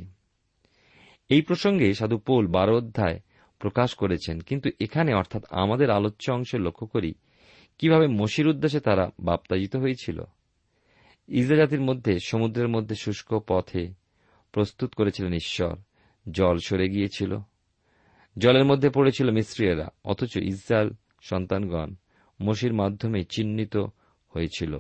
এই 1.32 1.42
প্রসঙ্গে 1.42 1.94
সাধু 1.94 2.18
পোল 2.18 2.48
বারো 2.48 2.78
অধ্যায় 2.78 3.20
প্রকাশ 3.60 3.96
করেছেন। 3.96 4.42
কিন্তু 4.42 4.70
এখানে 4.80 5.14
অর্থাৎ 5.14 5.44
আমাদের 5.50 5.90
আলোচ্য 5.90 6.32
অংশে 6.32 6.58
লক্ষ্য 6.58 6.88
করি, 6.88 7.14
কীভাবে 7.78 8.08
মসির 8.08 8.48
উদ্দেশ্যে 8.48 8.80
তারা 8.80 9.10
বাপ্তাজিত 9.20 9.76
হয়েছিল। 9.76 10.24
ইসরা 11.28 11.58
জাতির 11.58 11.82
মধ্যে, 11.82 12.20
সমুদ্রের 12.20 12.68
মধ্যে 12.68 12.96
শুষ্ক 12.96 13.40
পথে 13.48 13.94
প্রস্তুত 14.52 14.94
করেছিলেন 14.94 15.34
ঈশ্বর। 15.34 15.76
জল 16.32 16.58
সরে 16.58 16.90
গিয়েছিল। 16.90 17.38
জলের 18.38 18.66
মধ্যে 18.66 18.90
পড়েছিল 18.90 19.32
মিস্ত্রিয়েরা, 19.32 19.90
অথচ 20.06 20.36
ইসরায়েল 20.36 20.90
সন্তানগণ 21.22 21.94
মসির 22.42 22.74
মাধ্যমে 22.74 23.24
চিহ্নিত 23.24 23.78
হয়েছিল। 24.30 24.80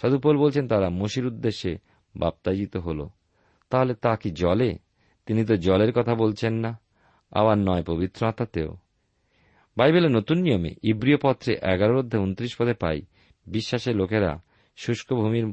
সাধুপোল 0.00 0.38
বলছেন, 0.38 0.68
তারা 0.68 0.88
মসির 0.88 1.26
উদ্দেশ্যে 1.26 1.78
বাপ্তাজিত 2.16 2.76
হল। 2.76 3.08
তাহলে 3.70 3.94
তা 3.94 4.16
কি 4.16 4.30
জলে? 4.30 4.87
তিনি 5.28 5.44
তো 5.44 5.56
জলের 5.56 5.92
কথা 5.92 6.14
বলছেন 6.14 6.54
না, 6.54 6.80
আবার 7.30 7.58
নয় 7.58 7.82
পবিত্র 7.82 8.26
আত্মাতেও। 8.26 8.76
বাইবেলের 9.76 10.10
নতুন 10.10 10.38
নিয়মে 10.38 10.74
ইব্রিয় 10.82 11.16
পত্রে 11.22 11.54
এগারো 11.62 11.98
অধ্যায় 11.98 12.22
উনত্রিশ 12.22 12.56
পদে 12.58 12.74
পাই, 12.74 13.02
বিশ্বাসের 13.46 13.96
লোকেরা 13.96 14.42
শুষ্ক 14.76 15.14
ভূমির 15.14 15.46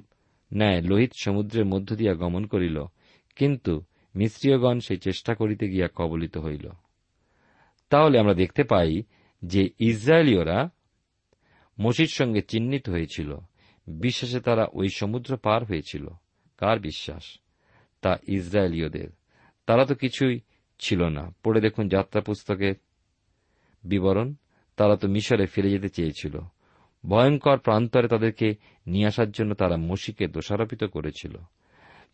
ন্যায় 0.53 0.81
লোহিত 0.81 1.11
সমুদ্রের 1.19 1.65
মধ্য 1.65 1.95
দিয়া 1.95 2.13
গমন 2.13 2.45
করিল, 2.45 2.83
কিন্তু 3.35 3.81
মিশ্রীয়গণ 4.15 4.79
সেই 4.79 4.97
চেষ্টা 4.97 5.35
করিতে 5.35 5.69
গিয়া 5.69 5.87
কবলিত 5.95 6.37
হইল। 6.37 6.69
তাহলে 7.89 8.19
আমরা 8.19 8.33
দেখতে 8.33 8.63
পাই 8.63 9.03
যে 9.41 9.69
ইসরায়েলীয়রা 9.79 10.69
মসির 11.79 12.07
সঙ্গে 12.07 12.41
চিহ্নিত 12.41 12.89
হয়েছিল, 12.89 13.37
বিশ্বাসে 13.87 14.39
তারা 14.39 14.67
ওই 14.73 14.89
সমুদ্র 14.89 15.37
পার 15.37 15.63
হয়েছিল। 15.63 16.07
কার 16.57 16.79
বিশ্বাস? 16.79 17.39
তা 18.01 18.17
ইসরায়েলীয়দের। 18.27 19.07
তারা 19.65 19.85
তো 19.85 19.95
কিছুই 19.95 20.39
ছিল 20.79 21.07
না। 21.07 21.33
পড়ে 21.43 21.61
দেখুন 21.61 21.89
যাত্রা 21.89 22.21
পুস্তকের 22.21 22.75
বিবরণ। 23.83 24.33
তারা 24.75 24.95
তো 24.95 25.07
মিশরে 25.07 25.45
ফিরে 25.45 25.69
যেতে 25.69 25.89
চেয়েছিল। 25.89 26.39
ভয়ঙ্কর 27.05 27.57
প্রান্তরে 27.57 28.07
তাদেরকে 28.07 28.55
নিয়ে 28.87 29.07
আসার 29.07 29.31
জন্য 29.31 29.53
তারা 29.53 29.77
মসিকে 29.77 30.27
দোষারোপিত 30.27 30.83
করেছিল। 30.83 31.37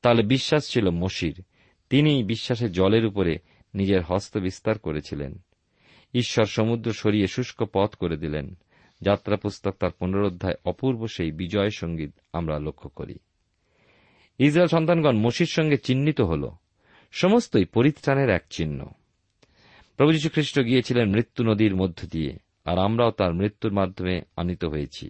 তাহলে 0.01 0.23
বিশ্বাস 0.23 0.69
ছিল 0.69 0.89
মসির। 0.89 1.43
তিনি 1.89 2.23
বিশ্বাসে 2.23 2.69
জলের 2.69 3.05
উপরে 3.05 3.37
নিজের 3.73 4.01
হস্ত 4.01 4.37
বিস্তার 4.37 4.79
করেছিলেন। 4.79 5.39
ঈশ্বর 6.13 6.45
সমুদ্র 6.45 6.93
সরিয়ে 6.93 7.27
শুষ্ক 7.27 7.65
পথ 7.73 7.95
করে 7.95 8.17
দিলেন। 8.17 8.55
যাত্রা 9.01 9.35
পুস্তক 9.35 9.75
তার 9.79 9.91
পুনরোধ্যায় 9.91 10.55
অপূর্ব 10.65 11.07
সেই 11.07 11.31
বিজয় 11.31 11.69
সংগীত 11.69 12.11
আমরা 12.33 12.59
লক্ষ্য 12.59 12.89
করি। 12.89 13.15
ইসরায়েল 14.39 14.67
সন্তানগণ 14.67 15.17
মসির 15.17 15.45
সঙ্গে 15.45 15.77
চিহ্নিত 15.77 16.21
হল। 16.21 16.51
সমস্তই 17.11 17.65
পরিত্রাণের 17.65 18.29
এক 18.29 18.43
চিহ্ন। 18.49 18.85
প্রভু 19.97 20.29
খ্রিস্ট 20.33 20.59
গিয়েছিলেন 20.59 21.09
মৃত্যু 21.09 21.43
নদীর 21.43 21.75
মধ্য 21.75 22.07
দিয়ে, 22.07 22.37
আর 22.65 22.77
আমরাও 22.77 23.11
তার 23.11 23.33
মৃত্যুর 23.33 23.71
মাধ্যমে 23.71 24.21
আনিত 24.35 24.65
হয়েছি। 24.65 25.09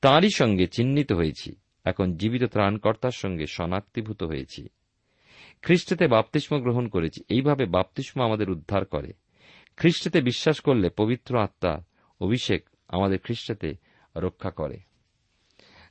তাঁরই 0.00 0.30
সঙ্গে 0.34 0.66
চিহ্নিত 0.66 1.12
হয়েছি। 1.12 1.56
এখন 1.84 2.16
জীবিত 2.16 2.44
ত্রাণকর্তার 2.44 3.10
সঙ্গে 3.10 3.46
শনাক্তিভূত 3.46 4.22
হয়েছি। 4.22 4.68
খ্রিস্টেতে 5.62 6.06
বাপতিস্ম 6.06 6.60
গ্রহণ 6.60 6.88
করেছি, 6.88 7.24
এইভাবে 7.28 7.66
বাপতিস্ম 7.66 8.22
আমাদের 8.22 8.50
উদ্ধার 8.50 8.84
করে। 8.84 9.12
খ্রিস্টেতে 9.76 10.20
বিশ্বাস 10.20 10.60
করলে 10.60 10.90
পবিত্র 10.90 11.38
আত্মা 11.38 11.84
অভিষেক 12.20 12.68
আমাদের 12.88 13.18
খ্রিস্টেতে 13.18 13.74
রক্ষা 14.16 14.50
করে। 14.50 14.78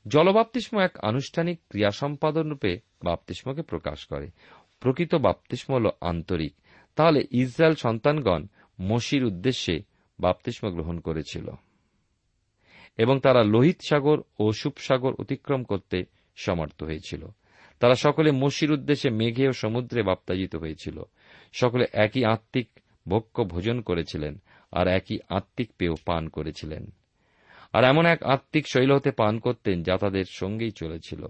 জলবাপ্তিস্ম 0.07 0.79
এক 0.79 0.97
আনুষ্ঠানিক 1.03 1.59
ক্রিয়া 1.69 1.91
সম্পাদন 1.91 2.49
রূপে 2.49 2.79
বাপ্তিস্মকে 3.03 3.61
প্রকাশ 3.61 4.05
করে। 4.05 4.29
প্রকৃত 4.83 5.15
বাপ্তিস্ম 5.15 5.73
হল 5.73 5.89
আন্তরিক। 6.01 6.53
তাহলে 6.95 7.25
ইসরায়েল 7.31 7.75
সন্তানগণ 7.75 8.45
মসির 8.81 9.25
উদ্দেশ্যে 9.25 9.79
বাপ্তিস্ম 10.19 10.69
গ্রহণ 10.69 10.99
করেছিল। 10.99 11.49
এবং 12.97 13.19
তারা 13.19 13.43
লোহিত 13.43 13.77
সাগর 13.89 14.21
ও 14.39 14.51
সুপসাগর 14.51 15.13
অতিক্রম 15.13 15.63
করতে 15.63 16.03
সমর্থ 16.35 16.83
হয়েছিল। 16.83 17.25
তারা 17.79 17.95
সকলে 17.95 18.31
মসির 18.31 18.71
উদ্দেশ্যে 18.71 19.09
মেঘে 19.09 19.47
ও 19.47 19.51
সমুদ্রে 19.51 20.03
বাপ্তাজিত 20.03 20.55
হয়েছিল। 20.55 21.03
সকলে 21.53 21.85
একই 21.93 22.25
আত্মিক 22.25 22.67
ভক্ষ 23.07 23.41
ভোজন 23.41 23.81
করেছিলেন 23.81 24.41
আর 24.71 24.87
একই 24.87 25.19
আত্মিক 25.29 25.71
পেয় 25.77 25.95
পান 26.05 26.29
করেছিলেন। 26.29 26.91
আর 27.73 27.83
এমন 27.83 28.05
এক 28.05 28.23
আত্মিক 28.23 28.67
শৈল 28.67 28.91
হতে 28.91 29.11
পান 29.11 29.39
করতেন 29.39 29.83
যা 29.83 29.97
তাদের 29.97 30.25
সঙ্গেই 30.29 30.71
চলেছিল। 30.71 31.25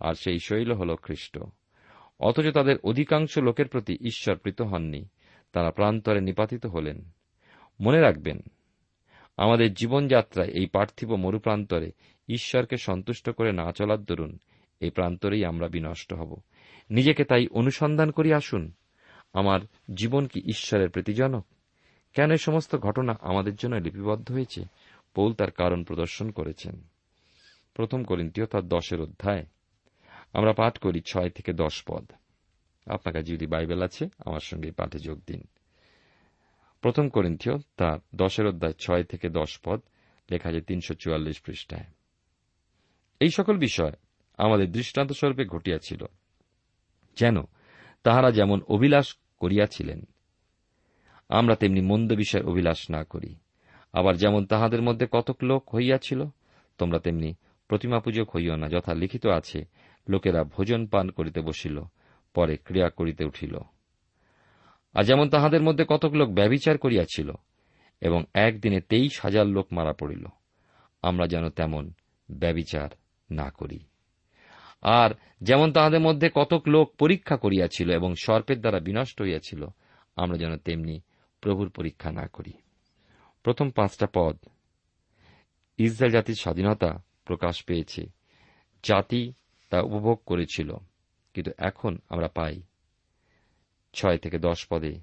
আর 0.00 0.14
সেই 0.14 0.38
শৈল 0.38 0.72
হল 0.72 0.96
খ্রিস্ট। 0.96 1.38
অথচ 2.22 2.48
তাদের 2.48 2.76
অধিকাংশ 2.84 3.38
লোকের 3.38 3.68
প্রতি 3.68 3.94
ঈশ্বর 4.00 4.36
প্রীত 4.36 4.62
হননি। 4.62 5.08
তারা 5.52 5.70
প্রান্তরে 5.70 6.20
নিপাতিত 6.20 6.66
হলেন। 6.66 7.04
মনে 7.80 8.00
রাখবেন, 8.00 8.42
আমাদের 9.36 9.74
জীবনযাত্রায় 9.74 10.48
এই 10.48 10.66
পার্থিব 10.66 11.14
মরুপ্রান্তরে 11.14 11.92
ঈশ্বরকে 12.28 12.76
সন্তুষ্ট 12.76 13.30
করে 13.30 13.52
না 13.52 13.72
চলার 13.72 14.04
দরুন 14.04 14.38
এই 14.80 14.90
প্রান্তরেই 14.90 15.44
আমরা 15.44 15.68
বিনষ্ট 15.68 16.14
হব। 16.14 16.36
নিজেকে 16.90 17.24
তাই 17.24 17.46
অনুসন্ধান 17.46 18.10
করি 18.10 18.32
আসুন, 18.32 18.72
আমার 19.32 19.60
জীবন 19.94 20.26
কি 20.26 20.40
ঈশ্বরের 20.40 20.90
প্রতিজনক 20.90 21.46
কেন 22.14 22.30
এই 22.30 22.38
সমস্ত 22.38 22.76
ঘটনা 22.76 23.18
আমাদের 23.20 23.54
জন্য 23.54 23.76
লিপিবদ্ধ 23.76 24.32
হয়েছে? 24.32 24.64
পৌল 25.14 25.32
তার 25.32 25.50
কারণ 25.50 25.84
প্রদর্শন 25.84 26.30
করেছেন। 26.30 26.82
প্রথম 27.74 28.04
করিন্তীয় 28.04 28.46
তার 28.46 28.68
দশের 28.68 29.00
অধ্যায়। 29.00 29.46
আমরা 30.32 30.52
পাঠ 30.52 30.78
করি 30.78 31.00
ছয় 31.00 31.30
থেকে 31.30 31.52
দশ 31.52 31.82
পদ। 31.88 32.04
আপনার 32.86 33.14
কাছে 33.14 33.32
যদি 33.32 33.46
বাইবেল 33.46 33.82
আছে, 33.82 34.08
আমার 34.18 34.40
সঙ্গে 34.40 34.70
পাঠে 34.70 34.98
যোগ 34.98 35.20
দিন। 35.26 35.42
প্রথম 36.80 37.08
করিন্থীয় 37.08 37.56
তার 37.76 37.98
দশের 38.14 38.46
অধ্যায় 38.46 38.72
ছয় 38.72 39.02
থেকে 39.02 39.28
দশ 39.28 39.58
পদ, 39.64 39.80
লেখা 40.30 40.48
আছে 40.48 40.60
তিনশো 40.60 40.94
চুয়াল্লিশ 40.94 41.40
পৃষ্ঠায়। 41.40 41.84
এই 43.20 43.30
সকল 43.30 43.56
বিষয় 43.56 43.92
আমাদের 44.38 44.72
দৃষ্টান্ত 44.72 45.12
স্বরূপে 45.12 45.44
ঘটিয়াছিল, 45.44 46.04
যেন 47.16 47.36
তাহারা 48.02 48.30
যেমন 48.30 48.60
অভিলাষ 48.68 49.16
করিয়াছিলেন, 49.40 50.06
আমরা 51.28 51.54
তেমনি 51.54 51.80
মন্দ 51.80 52.12
বিষয়ের 52.12 52.46
অভিলাষ 52.46 52.90
না 52.90 53.04
করি। 53.04 53.36
আবার 53.92 54.16
যেমন 54.16 54.46
তাহাদের 54.46 54.82
মধ্যে 54.82 55.06
কতক 55.12 55.44
লোক 55.44 55.74
হইয়াছিল, 55.74 56.24
তোমরা 56.78 56.98
তেমনি 56.98 57.34
প্রতিমা 57.68 58.00
পূজক 58.00 58.36
হইও 58.36 58.56
না 58.56 58.68
যথা 58.68 58.94
লিখিত 58.94 59.26
আছে 59.26 59.64
লোকেরা 60.08 60.44
ভোজন 60.44 60.86
পান 60.86 61.10
করিতে 61.10 61.40
বসিল, 61.40 61.80
পরে 62.34 62.56
ক্রিয়া 62.56 62.90
করিতে 62.90 63.24
উঠিল। 63.24 63.56
আর 64.94 65.04
যেমন 65.04 65.28
তাহাদের 65.28 65.62
মধ্যে 65.62 65.84
কতক 65.88 66.12
লোক 66.12 66.30
ব্যবিচার 66.30 66.78
করিয়াছিল, 66.78 67.32
এবং 68.00 68.24
একদিনে 68.34 68.80
তেইশ 68.80 69.20
হাজার 69.20 69.46
লোক 69.46 69.72
মারা 69.72 69.92
পড়িল, 69.92 70.26
আমরা 71.02 71.26
যেন 71.26 71.48
তেমন 71.48 71.92
ব্যবিচার 72.30 72.88
না 73.30 73.50
করি। 73.50 73.78
আর 74.82 75.10
যেমন 75.40 75.72
তাহাদের 75.72 76.00
মধ্যে 76.00 76.30
কতক 76.34 76.62
লোক 76.66 76.94
পরীক্ষা 76.94 77.36
করিয়াছিল 77.36 77.90
এবং 77.90 78.14
সর্পের 78.14 78.60
দ্বারা 78.60 78.80
বিনষ্ট 78.80 79.22
হইয়াছিল, 79.22 79.66
আমরা 80.16 80.38
যেন 80.38 80.56
তেমনি 80.56 81.00
প্রভুর 81.40 81.70
পরীক্ষা 81.70 82.12
না 82.12 82.26
করি। 82.26 82.52
প্রথম 83.42 83.70
পাঁচটা 83.70 84.06
পদ, 84.14 84.36
ইসরায়েল 85.78 86.12
জাতির 86.12 86.34
স্বাধীনতা 86.34 87.02
প্রকাশ 87.24 87.64
পেয়েছে, 87.64 88.06
জাতি 88.82 89.32
তা 89.72 89.78
উপভোগ 89.80 90.18
করেছিল, 90.26 90.70
কিন্তু 91.34 91.50
এখন 91.58 91.92
আমরা 92.08 92.28
পাই। 92.28 92.56
ছয় 93.94 94.18
থেকে 94.18 94.38
দশ 94.38 94.60
পদে 94.70 94.94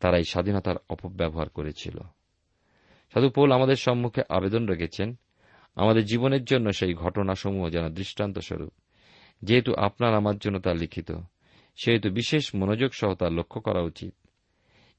তারা 0.00 0.16
এই 0.16 0.26
স্বাধীনতার 0.30 0.78
অপব্যবহার 0.88 1.48
করেছিল। 1.48 1.96
সাধু 3.14 3.28
পৌল 3.30 3.50
আমাদের 3.52 3.76
সম্মুখে 3.76 4.22
আবেদন 4.28 4.62
রেখেছেন, 4.66 5.08
আমাদের 5.76 6.04
জীবনের 6.04 6.44
জন্য 6.44 6.66
সেই 6.72 6.94
ঘটনাসমূহ 6.94 7.64
যেন 7.70 7.86
দৃষ্টান্ত 7.88 8.36
স্বরূপ 8.38 8.72
যেহেতু 9.42 9.70
আপনার 9.76 10.12
আমার 10.14 10.36
জন্য 10.38 10.56
তা 10.60 10.72
লিখিত, 10.74 11.10
সেহেতু 11.78 12.08
বিশেষ 12.10 12.44
মনোযোগ 12.54 12.90
সহ 12.92 13.10
তা 13.14 13.26
লক্ষ্য 13.30 13.58
করা 13.60 13.82
উচিত। 13.82 14.14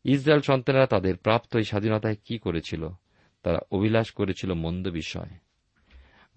ইসরায়েল 0.05 0.41
সন্তানেরা 0.41 0.87
তাদের 0.87 1.15
প্রাপ্ত 1.17 1.51
এই 1.55 1.63
স্বাধীনতায় 1.63 2.17
কি 2.25 2.35
করেছিল, 2.37 2.83
তারা 3.45 3.59
অভিলাষ 3.71 4.07
করেছিল 4.11 4.49
মন্দ 4.53 4.85
বিষয়। 4.91 5.31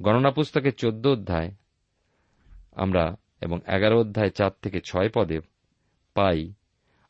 গণনা 0.01 0.31
পুস্তকের 0.31 0.75
চোদ্দ 0.75 1.07
অধ্যায় 1.07 1.51
আমরা 2.77 3.17
এবং 3.41 3.59
এগারো 3.67 4.01
অধ্যায় 4.01 4.31
চার 4.31 4.51
থেকে 4.63 4.81
ছয় 4.81 5.11
পদে 5.15 5.41
পাই, 6.15 6.53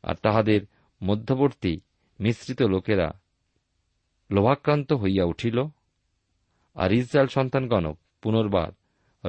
আর 0.03 0.15
তাহাদের 0.15 0.61
মধ্যবর্তী 1.03 1.81
মিশ্রিত 2.21 2.63
লোকেরা 2.63 3.09
লোভাক্রান্ত 4.31 4.93
হইয়া 4.93 5.25
উঠিল, 5.25 5.59
আর 6.75 6.93
ইসরায়েল 6.93 7.29
সন্তানগণ 7.29 7.95
পুনর্বার 8.23 8.71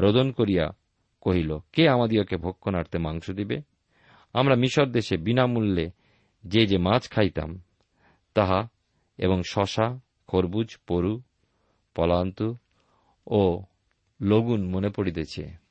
রোদন 0.01 0.31
করিয়া 0.31 0.65
কহিল, 1.21 1.59
কে 1.73 1.89
আমাদিওকে 1.89 2.37
ভক্ষণার্থে 2.37 2.97
মাংস 2.97 3.29
দিবে? 3.29 3.61
আমরা 4.33 4.55
মিশর 4.55 4.85
দেশে 4.85 5.17
বিনামূল্যে 5.17 5.91
যে 6.43 6.65
যে 6.65 6.77
মাছ 6.77 7.09
খাইতাম, 7.09 7.61
তাহা 8.33 8.69
এবং 9.17 9.41
শশা, 9.43 9.99
খরবুজ, 10.27 10.77
পরু, 10.87 11.21
পলান্তু 11.95 12.57
ও 13.27 13.63
লগুন 14.21 14.61
মনে 14.69 14.89
পড়িতেছে। 14.89 15.66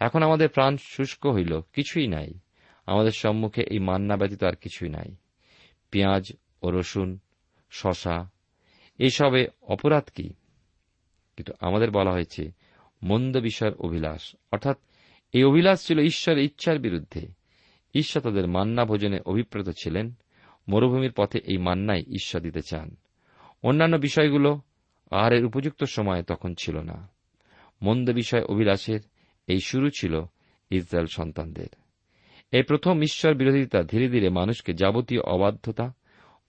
এখন 0.00 0.22
আমাদের 0.22 0.48
প্রাণ 0.48 0.76
শুষ্ক 0.76 1.26
হইল, 1.26 1.60
কিছুই 1.60 2.06
নাই। 2.06 2.34
আমাদের 2.86 3.10
সম্মুখে 3.10 3.62
এই 3.62 3.78
মান্না 3.78 4.16
ব্যতীত 4.16 4.44
আর 4.44 4.56
কিছুই 4.56 4.88
নাই। 4.88 5.16
পেঁয়াজ 5.90 6.32
ও 6.62 6.70
রসুন 6.70 7.18
শশা 7.70 8.30
এসবে 8.98 9.48
অপরাধ 9.62 10.04
কি? 10.14 10.32
কিন্তু 11.36 11.52
আমাদের 11.60 11.90
বলা 11.90 12.12
হয়েছে, 12.12 12.50
মন্দ 13.02 13.36
বিষয়ের 13.36 13.74
অভিলাষ। 13.74 14.36
অর্থাৎ 14.52 14.78
এই 15.32 15.44
অভিলাষ 15.44 15.86
ছিল 15.86 16.00
ঈশ্বরের 16.00 16.44
ইচ্ছার 16.44 16.78
বিরুদ্ধে। 16.78 17.28
ঈশ্বর 17.94 18.22
তাদের 18.22 18.48
মান্না 18.48 18.84
ভোজনে 18.84 19.20
অভিপ্রেত 19.26 19.68
ছিলেন। 19.68 20.12
মরুভূমির 20.68 21.12
পথে 21.12 21.38
এই 21.38 21.58
মান্নাই 21.58 22.00
ঈশ্বর 22.00 22.40
দিতে 22.40 22.60
চান। 22.62 22.96
অন্যান্য 23.62 23.96
বিষয়গুলো 23.96 24.60
আহারের 25.10 25.44
উপযুক্ত 25.44 25.84
সময় 25.84 26.22
তখন 26.22 26.54
ছিল 26.54 26.78
না। 26.78 27.08
মন্দ 27.82 28.10
বিষয় 28.10 28.44
অভিলাষের 28.44 29.00
এই 29.50 29.60
শুরু 29.60 29.90
ছিল 29.90 30.22
ইসরায়েল 30.70 31.06
সন্তানদের। 31.06 31.66
এই 32.52 32.62
প্রথম 32.62 33.02
ঈশ্বর 33.02 33.34
বিরোধিতা 33.34 33.82
ধীরে 33.82 34.08
ধীরে 34.08 34.28
মানুষকে 34.28 34.74
যাবতীয় 34.74 35.20
অবাধ্যতা 35.20 35.92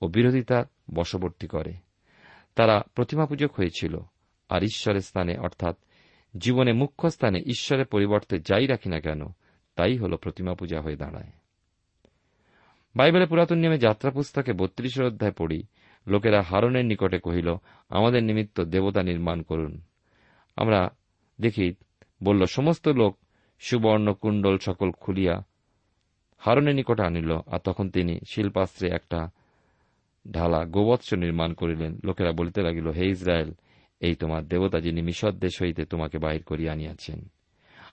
ও 0.02 0.08
বিরোধিতার 0.08 0.66
বশবর্তী 0.94 1.48
করে। 1.48 1.74
তারা 2.56 2.82
প্রতিমা 2.96 3.26
পূজক 3.26 3.52
হয়েছিল 3.54 4.00
আর 4.50 4.64
ঈশ্বরের 4.64 5.02
স্থানে, 5.02 5.38
অর্থাৎ 5.38 5.78
জীবনে 6.38 6.74
মুখ্য 6.74 7.10
স্থানে 7.10 7.40
ঈশ্বরের 7.40 7.86
পরিবর্তে 7.86 8.40
যাই 8.40 8.68
রাখি 8.68 8.90
না 8.90 9.00
কেন, 9.00 9.22
তাই 9.76 9.98
হল 9.98 10.16
প্রতিমা 10.16 10.54
পূজা 10.54 10.82
হয়ে 10.82 10.96
দাঁড়ায়। 10.96 11.32
বাইবেলের 12.96 13.28
পুরাতন 13.28 13.58
নিয়মে 13.58 13.78
যাত্রা 13.78 14.12
পুস্তকে 14.12 14.54
বত্রিশের 14.54 15.06
অধ্যায় 15.06 15.32
পড়ি, 15.32 15.64
লোকেরা 16.08 16.42
হারনের 16.42 16.86
নিকটে 16.86 17.20
কহিল, 17.20 17.56
আমাদের 17.90 18.24
নিমিত্ত 18.24 18.62
দেবতা 18.62 19.04
নির্মাণ 19.04 19.42
করুন। 19.42 19.82
আমরা 20.56 20.90
দেখি 21.42 21.74
বলল, 22.24 22.46
সমস্ত 22.46 22.88
লোক 22.88 23.18
সুবর্ণ 23.60 24.14
কুণ্ডল 24.14 24.58
সকল 24.58 24.92
খুলিয়া 24.92 25.44
হারনের 26.38 26.76
নিকটে 26.76 27.06
আনিল, 27.06 27.32
আর 27.48 27.60
তখন 27.60 27.90
তিনি 27.90 28.20
শিল্পাস্ত্রে 28.30 28.90
একটা 28.90 29.30
ঢালা 30.32 30.66
গোবৎস 30.66 31.14
নির্মাণ 31.14 31.54
করিলেন। 31.54 32.00
লোকেরা 32.04 32.32
বলিতে 32.32 32.62
লাগিল, 32.62 32.90
হে 32.90 33.06
ইসরায়েল, 33.06 33.54
এই 34.00 34.16
তোমার 34.16 34.48
দেবতা 34.48 34.80
যিনি 34.80 35.02
মিশর 35.02 35.32
দেশ 35.32 35.62
হইতে 35.62 35.86
তোমাকে 35.86 36.18
বাহির 36.18 36.44
করিয়া 36.44 36.72
আনিয়াছেন। 36.72 37.32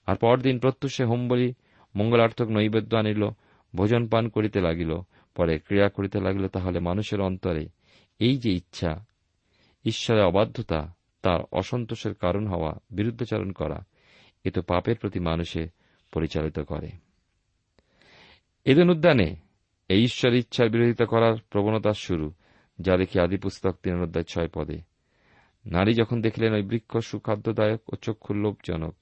আর 0.07 0.15
পরদিন 0.15 0.59
প্রত্যুষে 0.59 1.03
হোমবলি, 1.03 1.53
মঙ্গলার্থক 1.95 2.47
নৈবেদ্য 2.49 2.95
আনিল, 2.95 3.29
ভোজন 3.75 4.07
পান 4.07 4.29
করিতে 4.29 4.61
লাগিল, 4.61 4.99
পরে 5.35 5.59
ক্রিয়া 5.59 5.89
করিতে 5.89 6.19
লাগিল, 6.19 6.47
তাহলে 6.47 6.79
মানুষের 6.79 7.21
অন্তরে 7.21 7.69
এই 8.19 8.37
যে 8.37 8.51
ইচ্ছা, 8.51 9.05
ঈশ্বরের 9.85 10.23
অবাধ্যতা, 10.23 10.93
তার 11.21 11.39
অসন্তোষের 11.51 12.13
কারণ 12.13 12.47
হওয়া, 12.47 12.73
বিরুদ্ধচারণ 12.91 13.51
করা 13.51 13.85
এ 14.43 14.51
তো 14.51 14.61
পাপের 14.61 14.95
প্রতি 14.95 15.19
মানুষে 15.19 15.67
পরিচালিত 16.13 16.59
করে। 16.59 16.89
এদিন 18.65 18.89
উদ্যানে 18.89 19.35
এই 19.89 20.03
ঈশ্বর 20.03 20.33
ইচ্ছার 20.33 20.69
বিরোধিতা 20.69 21.05
করার 21.05 21.35
প্রবণতার 21.49 21.93
শুরু, 21.93 22.31
যা 22.79 22.97
দেখি 22.97 23.19
আদি 23.19 23.37
পুস্তক 23.37 23.75
তিন 23.83 24.01
অধ্যায় 24.01 24.25
ছয় 24.29 24.49
পদে। 24.53 24.79
নারী 25.65 25.93
যখন 25.93 26.21
দেখিলেন 26.21 26.53
ওই 26.53 26.61
বৃক্ষ 26.61 26.97
সুখাদ্যদায়ক 26.97 27.93
ও 27.93 27.95
চক্ষুল্লোভজনক 27.95 28.95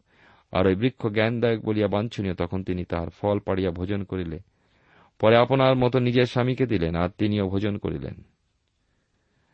আর 0.51 0.67
ওই 0.67 0.75
বৃক্ষ 0.75 1.07
জ্ঞানদায়ক 1.07 1.65
বলিয়া 1.65 1.87
বাঞ্ছনীয়, 1.87 2.33
তখন 2.33 2.63
তিনি 2.63 2.83
তাহার 2.85 3.09
ফল 3.09 3.39
পাড়িয়া 3.39 3.71
ভোজন 3.71 4.03
করিলে। 4.03 4.39
পরে 5.19 5.37
আপনার 5.37 5.75
মতো 5.75 5.99
নিজের 5.99 6.25
স্বামীকে 6.25 6.65
দিলেন, 6.65 6.95
আর 6.95 7.09
তিনিও 7.17 7.49
ভোজন 7.49 7.77
করিলেন। 7.77 8.13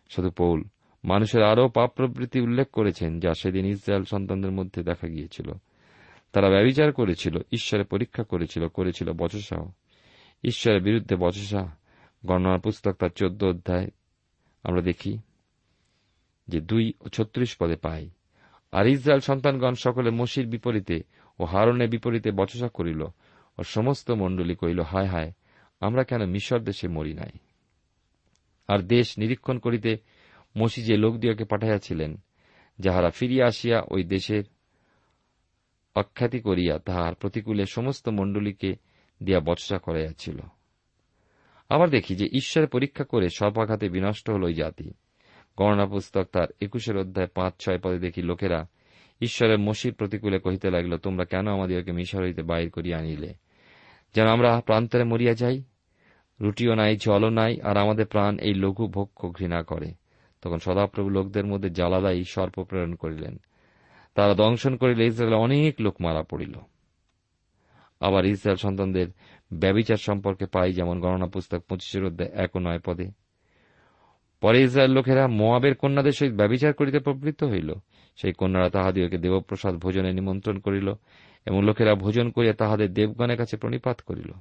শুধু 0.09 0.29
পৌল, 0.29 0.63
মানুষের 1.03 1.43
আরও 1.43 1.69
পাপ 1.69 1.91
প্রবৃত্তি 1.95 2.39
উল্লেখ 2.39 2.69
করেছেন, 2.69 3.19
যা 3.19 3.33
সেদিন 3.33 3.65
ইসরায়েল 3.65 4.03
সন্তানদের 4.03 4.51
মধ্যে 4.51 4.83
দেখা 4.83 5.07
গিয়েছিল। 5.07 5.51
তারা 6.33 6.49
ব্যবিচার 6.49 6.93
করেছিল, 6.93 7.37
ঈশ্বরের 7.51 7.85
পরীক্ষা 7.85 8.23
করেছিল 8.23 8.67
করেছিল 8.67 9.11
বচসাহ 9.11 9.71
ঈশ্বরের 10.43 10.81
বিরুদ্ধে 10.81 11.15
বচসা। 11.15 11.75
গণনার 12.25 12.59
পুস্তক 12.59 12.91
তার 12.91 13.09
চোদ্দ 13.09 13.43
অধ্যায়। 13.43 13.87
আমরা 14.63 14.81
দেখি 14.81 15.19
যে 16.47 16.61
দুই 16.61 16.93
ও 17.01 17.09
ছত্রিশ 17.09 17.55
পদে 17.59 17.75
পাই। 17.75 18.09
আর 18.71 18.87
ইসরায়েল 18.87 19.19
সন্তানগণ 19.19 19.73
সকলে 19.73 20.09
মসির 20.09 20.47
বিপরীতে 20.47 21.03
ও 21.39 21.45
হারনের 21.45 21.89
বিপরীতে 21.89 22.31
বচসা 22.31 22.67
করিল 22.67 23.01
ও 23.57 23.63
সমস্ত 23.63 24.11
মণ্ডলী 24.11 24.55
কহিল, 24.55 24.81
হায় 24.81 25.05
হায়, 25.05 25.31
আমরা 25.79 26.03
কেন 26.03 26.25
মিশর 26.25 26.59
দেশে 26.59 26.87
মরি 26.87 27.13
নাই? 27.13 27.31
আর 28.67 28.79
দেশ 28.79 29.17
নিরীক্ষণ 29.17 29.59
করিতে 29.59 29.97
মসি 30.57 30.83
যে 30.83 30.97
লোকদিওকে 30.97 31.45
পাঠাইয়াছিলেন, 31.45 32.17
যাহারা 32.79 33.09
ফিরিয়া 33.09 33.47
আসিয়া 33.47 33.81
ওই 33.87 34.03
দেশের 34.03 34.43
অখ্যাতি 35.95 36.39
করিয়া 36.39 36.79
তাহার 36.79 37.15
প্রতিকূলে 37.15 37.65
সমস্ত 37.65 38.09
মণ্ডলীকে 38.09 38.75
দিয়া 39.23 39.39
বচসা 39.39 39.77
করাইয়াছিল। 39.77 40.39
আবার 41.69 41.89
দেখি 41.89 42.15
যে 42.15 42.25
ঈশ্বর 42.25 42.67
পরীক্ষা 42.67 43.03
করে 43.03 43.29
সর্বাঘাতে 43.29 43.89
বিনষ্ট 43.89 44.29
হল 44.29 44.43
ওই 44.43 44.53
জাতি। 44.53 44.93
গণনা 45.57 45.85
পুস্তক 45.85 46.23
তার 46.31 46.47
একুশের 46.61 46.97
অধ্যায় 46.97 47.27
পাঁচ, 47.27 47.53
ছয় 47.59 47.79
পদে 47.79 47.99
দেখি, 47.99 48.21
লোকেরা, 48.21 48.65
ঈশ্বরের 49.21 49.59
মসির 49.59 49.93
প্রতিকূলে 49.93 50.39
কহিতে 50.39 50.71
লাগিল, 50.71 50.97
তোমরা 50.97 51.25
কেন 51.25 51.47
আমাদেরকে 51.47 51.91
মিশর 51.91 52.23
হইতে 52.23 52.41
বাইর 52.41 52.69
করিয়া 52.69 52.97
আনিলে? 52.97 53.33
যেন 54.15 54.27
আমরা 54.27 54.61
প্রান্তরে 54.61 55.03
মরিয়া 55.03 55.33
যাই? 55.33 55.63
রুটিও 56.41 56.75
নাই, 56.75 56.97
জলও 56.97 57.29
নাই, 57.29 57.61
আর 57.61 57.77
আমাদের 57.77 58.05
প্রাণ 58.05 58.39
এই 58.39 58.53
লঘু 58.53 58.87
ভক্ষ 58.87 59.25
ঘৃণা 59.27 59.63
করে। 59.63 59.93
তখন 60.41 60.57
সদাপ্রভু 60.57 61.09
লোকদের 61.09 61.45
মধ্যে 61.45 61.69
জ্বালাদায়ী 61.69 62.23
সর্প 62.23 62.63
প্রেরণ 62.63 62.95
করিলেন। 62.95 63.37
তারা 64.15 64.33
দংশন 64.33 64.75
করিলে 64.75 65.05
ইসরায়েল 65.05 65.35
অনেক 65.35 65.75
লোক 65.79 66.01
মারা 66.01 66.23
পড়িল। 66.23 66.53
আবার 67.99 68.25
ইসরায়েল 68.25 68.57
সন্তানদের 68.57 69.07
ব্যবিচার 69.53 69.97
সম্পর্কে 69.97 70.45
পাই 70.45 70.73
যেমন 70.73 70.99
গণনা 70.99 71.25
পুস্তক 71.25 71.59
পঁচিশের 71.59 72.05
অধ্যায় 72.05 72.29
এক 72.33 72.55
ও 72.55 72.59
নয় 72.59 72.79
পদে। 72.79 73.11
পরে 74.41 74.61
ইসরায়েল 74.61 74.91
লোকেরা 74.91 75.27
মোয়াবের 75.27 75.75
কন্যাদের 75.75 76.11
সহিত 76.11 76.33
ব্যবিচার 76.33 76.73
করিতে 76.73 76.99
প্রবৃত্ত 76.99 77.43
হইল। 77.43 77.73
সেই 78.15 78.33
কন্যারা 78.33 78.69
তাহাদিওকে 78.69 79.17
দেবপ্রসাদ 79.17 79.75
ভোজনে 79.75 80.13
নিমন্ত্রণ 80.13 80.59
করিল 80.59 80.93
এবং 81.45 81.65
লোকেরা 81.65 81.95
ভোজন 81.95 82.29
করিয়া 82.29 82.53
তাহাদের 82.53 82.93
দেবগণের 82.93 83.37
কাছে 83.37 83.57
প্রণিপাত 83.57 84.01
করিল। 84.01 84.31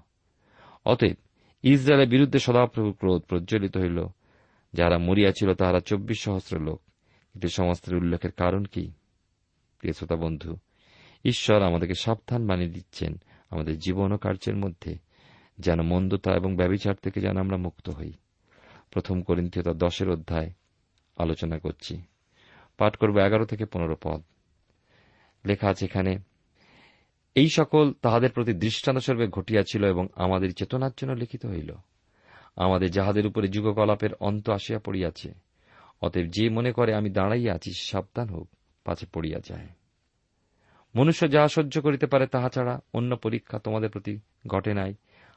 অতএব 0.87 1.17
ইসরায়েলের 1.63 2.09
বিরুদ্ধে 2.09 2.39
সদাপ্রভু 2.39 2.93
ক্রোধ 2.93 3.23
প্রজ্বলিত 3.23 3.77
হইল। 3.77 4.07
যারা 4.73 4.99
মরিয়াছিল 4.99 5.55
তাহারা 5.55 5.81
চব্বিশ 5.81 6.23
সহস্র 6.23 6.61
লোক। 6.61 6.81
কিন্তু 7.33 7.49
সমস্তের 7.49 7.95
উল্লেখের 7.95 8.33
কারণ 8.33 8.65
কি? 8.65 8.93
প্রিয় 9.83 9.93
শ্রোতা 9.93 10.17
বন্ধু, 10.17 10.57
ঈশ্বর 11.25 11.63
আমাদেরকে 11.63 11.95
সাবধান 11.95 12.47
বানিয়ে 12.47 12.71
দিচ্ছেন 12.71 13.15
আমাদের 13.51 13.79
জীবন 13.79 14.13
ও 14.13 14.17
কার্যের 14.17 14.57
মধ্যে, 14.57 14.99
যেন 15.59 15.83
মন্দতা 15.83 16.35
এবং 16.35 16.57
ব্যবিচার 16.57 16.95
থেকে 16.95 17.21
যেন 17.21 17.37
আমরা 17.37 17.57
মুক্ত 17.57 17.91
হই। 17.91 18.13
প্রথম 18.91 19.23
করিন্থীয় 19.23 19.65
তার 19.65 19.79
দশের 19.79 20.09
অধ্যায় 20.11 20.51
আলোচনা 21.17 21.59
করছি। 21.59 22.03
পাঠ 22.79 22.97
করব 22.97 23.19
এগারো 23.19 23.45
থেকে 23.45 23.65
পনেরো 23.65 23.97
পদ। 24.03 24.23
লেখা 25.47 25.69
আছে 25.69 25.85
এখানে, 25.85 26.19
এই 27.35 27.49
সকল 27.49 27.93
তাহাদের 27.93 28.31
প্রতি 28.31 28.53
দৃষ্টান্তস্বরূপে 28.53 29.27
ঘটিয়াছিল 29.27 29.85
এবং 29.85 30.09
আমাদের 30.15 30.55
চেতনার 30.55 30.91
জন্য 30.97 31.13
লিখিত 31.13 31.47
হইল। 31.47 31.75
আমাদের 32.57 32.91
যাহাদের 32.91 33.27
উপরে 33.27 33.49
যুগকলাপের 33.49 34.15
অন্ত 34.15 34.51
আসিয়া 34.51 34.79
পড়িয়াছে, 34.79 35.35
অতএব 36.03 36.27
যে 36.27 36.49
মনে 36.49 36.73
করে 36.73 36.95
আমি 36.95 37.11
দাঁড়াইয়া 37.11 37.55
আছি 37.55 37.73
সাবধান 37.73 38.29
হোক। 38.29 38.49
পাছে 38.85 39.07
পড়িয়া 39.07 39.41
যায়। 39.49 39.69
মনুষ্য 40.95 41.31
যাহা 41.31 41.49
সহ্য 41.49 41.81
করিতে 41.81 42.07
পারে 42.07 42.27
তাহা 42.27 42.49
ছাড়া 42.49 42.81
অন্য 42.95 43.17
পরীক্ষা 43.17 43.59
তোমাদের 43.59 43.91
প্রতি 43.91 44.19
ঘটে 44.47 44.75
নাই, 44.75 44.95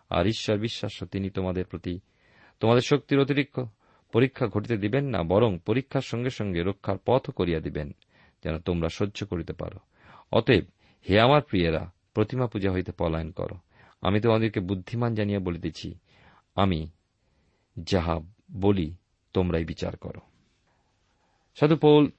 আর 0.10 0.28
ঈশ্বর 0.28 0.58
বিশ্বাস 0.58 1.04
তিনি 1.04 1.30
তোমাদের 1.30 1.66
প্রতি। 1.66 2.00
তোমাদের 2.60 2.82
শক্তির 2.82 3.20
অতিরিক্ত 3.20 3.66
পরীক্ষা 4.12 4.48
ঘটিতে 4.48 4.78
দিবেন 4.78 5.06
না, 5.06 5.24
বরং 5.24 5.60
পরীক্ষার 5.66 6.02
সঙ্গে 6.02 6.30
সঙ্গে 6.30 6.64
রক্ষার 6.64 6.98
পথও 7.06 7.32
করিয়া 7.32 7.60
দিবেন, 7.60 7.96
যেন 8.44 8.60
তোমরা 8.60 8.90
সহ্য 8.90 9.26
করিতে 9.26 9.54
পারো। 9.54 9.80
অতএব 10.32 10.66
হে 11.10 11.20
আমার 11.20 11.42
প্রিয়েরা, 11.42 11.92
প্রতিমা 12.14 12.48
পূজা 12.48 12.72
হইতে 12.72 12.92
পলায়ন 12.92 13.32
করো। 13.32 13.58
আমি 14.02 14.22
তোমাদেরকে 14.22 14.60
বুদ্ধিমান 14.60 15.16
জানিয়া 15.16 15.40
বলিতেছি, 15.40 15.96
আমি 16.56 16.88
যাহা 17.80 18.20
বলি 18.52 18.96
তোমরাই 19.34 19.66
বিচার 19.66 19.98
করো। 19.98 20.22
সাধু 21.56 21.76
পৌল 21.76 22.12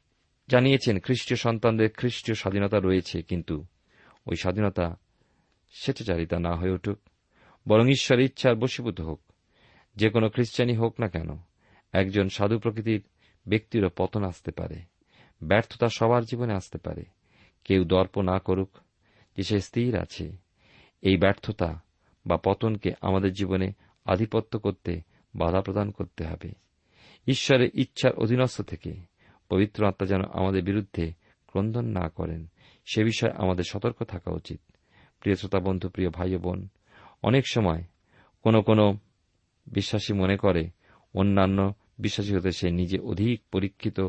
জানিয়েছেন, 0.48 1.00
খ্রিস্টীয় 1.00 1.38
সন্তানদের 1.38 1.90
খ্রিস্টীয় 1.90 2.34
স্বাধীনতা 2.34 2.80
রয়েছে, 2.80 3.22
কিন্তু 3.22 3.64
ওই 4.26 4.36
স্বাধীনতা 4.36 4.96
স্বেচ্ছাচারিতা 5.72 6.38
না 6.38 6.54
হয়ে 6.54 6.70
উঠুক, 6.70 6.98
বরং 7.68 7.88
ঈশ্বরের 7.88 8.24
ইচ্ছার 8.24 8.54
বশীভূত 8.54 9.00
হোক। 9.00 9.20
যে 9.96 10.08
কোনো 10.08 10.28
খ্রিস্টানই 10.28 10.76
হোক 10.76 11.00
না 11.00 11.08
কেন, 11.08 11.38
একজন 11.92 12.28
সাধু 12.28 12.58
প্রকৃতির 12.58 13.02
ব্যক্তিরও 13.48 13.90
পতন 13.96 14.24
আসতে 14.24 14.50
পারে, 14.50 14.82
ব্যর্থতা 15.42 15.88
সবার 15.88 16.24
জীবনে 16.24 16.52
আসতে 16.52 16.78
পারে। 16.78 17.04
কেউ 17.64 17.84
দর্প 17.84 18.20
না 18.20 18.38
করুক 18.38 18.70
যে 19.36 19.42
সে 19.42 19.60
স্থির 19.60 19.98
আছে। 19.98 20.36
এই 21.02 21.16
ব্যর্থতা 21.16 21.82
বা 22.26 22.36
পতনকে 22.36 22.92
আমাদের 23.00 23.32
জীবনে 23.32 23.72
আধিপত্য 24.04 24.58
করতে 24.58 25.00
বাধা 25.34 25.60
প্রদান 25.60 25.90
করতে 25.90 26.24
হবে। 26.24 26.52
ঈশ্বরের 27.26 27.70
ইচ্ছার 27.74 28.12
অধীনস্থ 28.12 28.60
থেকে 28.60 29.15
পবিত্র 29.48 29.86
আত্মা 29.86 30.06
যেন 30.06 30.20
আমাদের 30.32 30.62
বিরুদ্ধে 30.62 31.12
ক্রন্দন 31.46 31.84
না 31.84 32.08
করেন, 32.08 32.46
সে 32.94 33.04
বিষয়ে 33.04 33.30
আমাদের 33.30 33.64
সতর্ক 33.68 34.04
থাকা 34.04 34.32
উচিত। 34.32 34.60
প্রিয় 35.20 35.36
শ্রোতা 35.36 35.58
বন্ধু 35.58 35.88
প্রিয় 35.88 36.10
ভাই 36.10 36.36
বোন, 36.36 36.68
অনেক 37.22 37.44
সময় 37.48 37.84
কোনো 38.42 38.62
কোনো 38.62 38.98
বিশ্বাসী 39.66 40.12
মনে 40.12 40.36
করে, 40.36 40.70
অন্যান্য 41.14 41.74
বিশ্বাসী 41.98 42.36
হতে 42.36 42.52
সে 42.52 42.70
নিজে 42.70 42.98
অধিক 42.98 43.42
পরীক্ষিত 43.52 44.00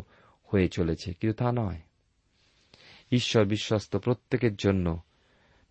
হয়ে 0.44 0.68
চলেছে, 0.68 1.14
কিন্তু 1.14 1.44
তা 1.44 1.52
নয়। 1.52 1.82
ঈশ্বর 3.12 3.46
বিশ্বস্ত 3.46 3.98
প্রত্যেকের 3.98 4.56
জন্য 4.56 5.02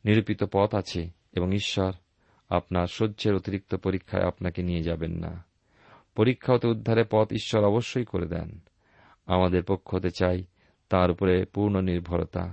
নিরূপিত 0.05 0.45
পথ 0.53 0.75
আছে 0.75 1.09
এবং 1.33 1.55
ঈশ্বর 1.55 1.93
আপনার 2.49 2.87
সহ্যের 2.87 3.35
অতিরিক্ত 3.35 3.75
পরীক্ষায় 3.75 4.27
আপনাকে 4.27 4.63
নিয়ে 4.63 4.83
যাবেন 4.83 5.13
না। 5.13 5.45
পরীক্ষা 6.15 6.53
হতে 6.53 6.69
উদ্ধারে 6.69 7.05
পথ 7.11 7.33
ঈশ্বর 7.33 7.65
অবশ্যই 7.65 8.05
করে 8.05 8.27
দেন। 8.27 8.61
আমাদের 9.27 9.63
পক্ষ 9.63 9.95
হতে 9.95 10.11
চাই 10.11 10.45
তার 10.89 11.11
উপরে 11.11 11.45
পূর্ণ 11.45 11.81
নির্ভরতা 11.81 12.45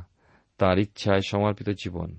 তার 0.58 0.80
ইচ্ছায় 0.80 1.24
সমর্পিত 1.28 1.70
জীবন। 1.70 2.10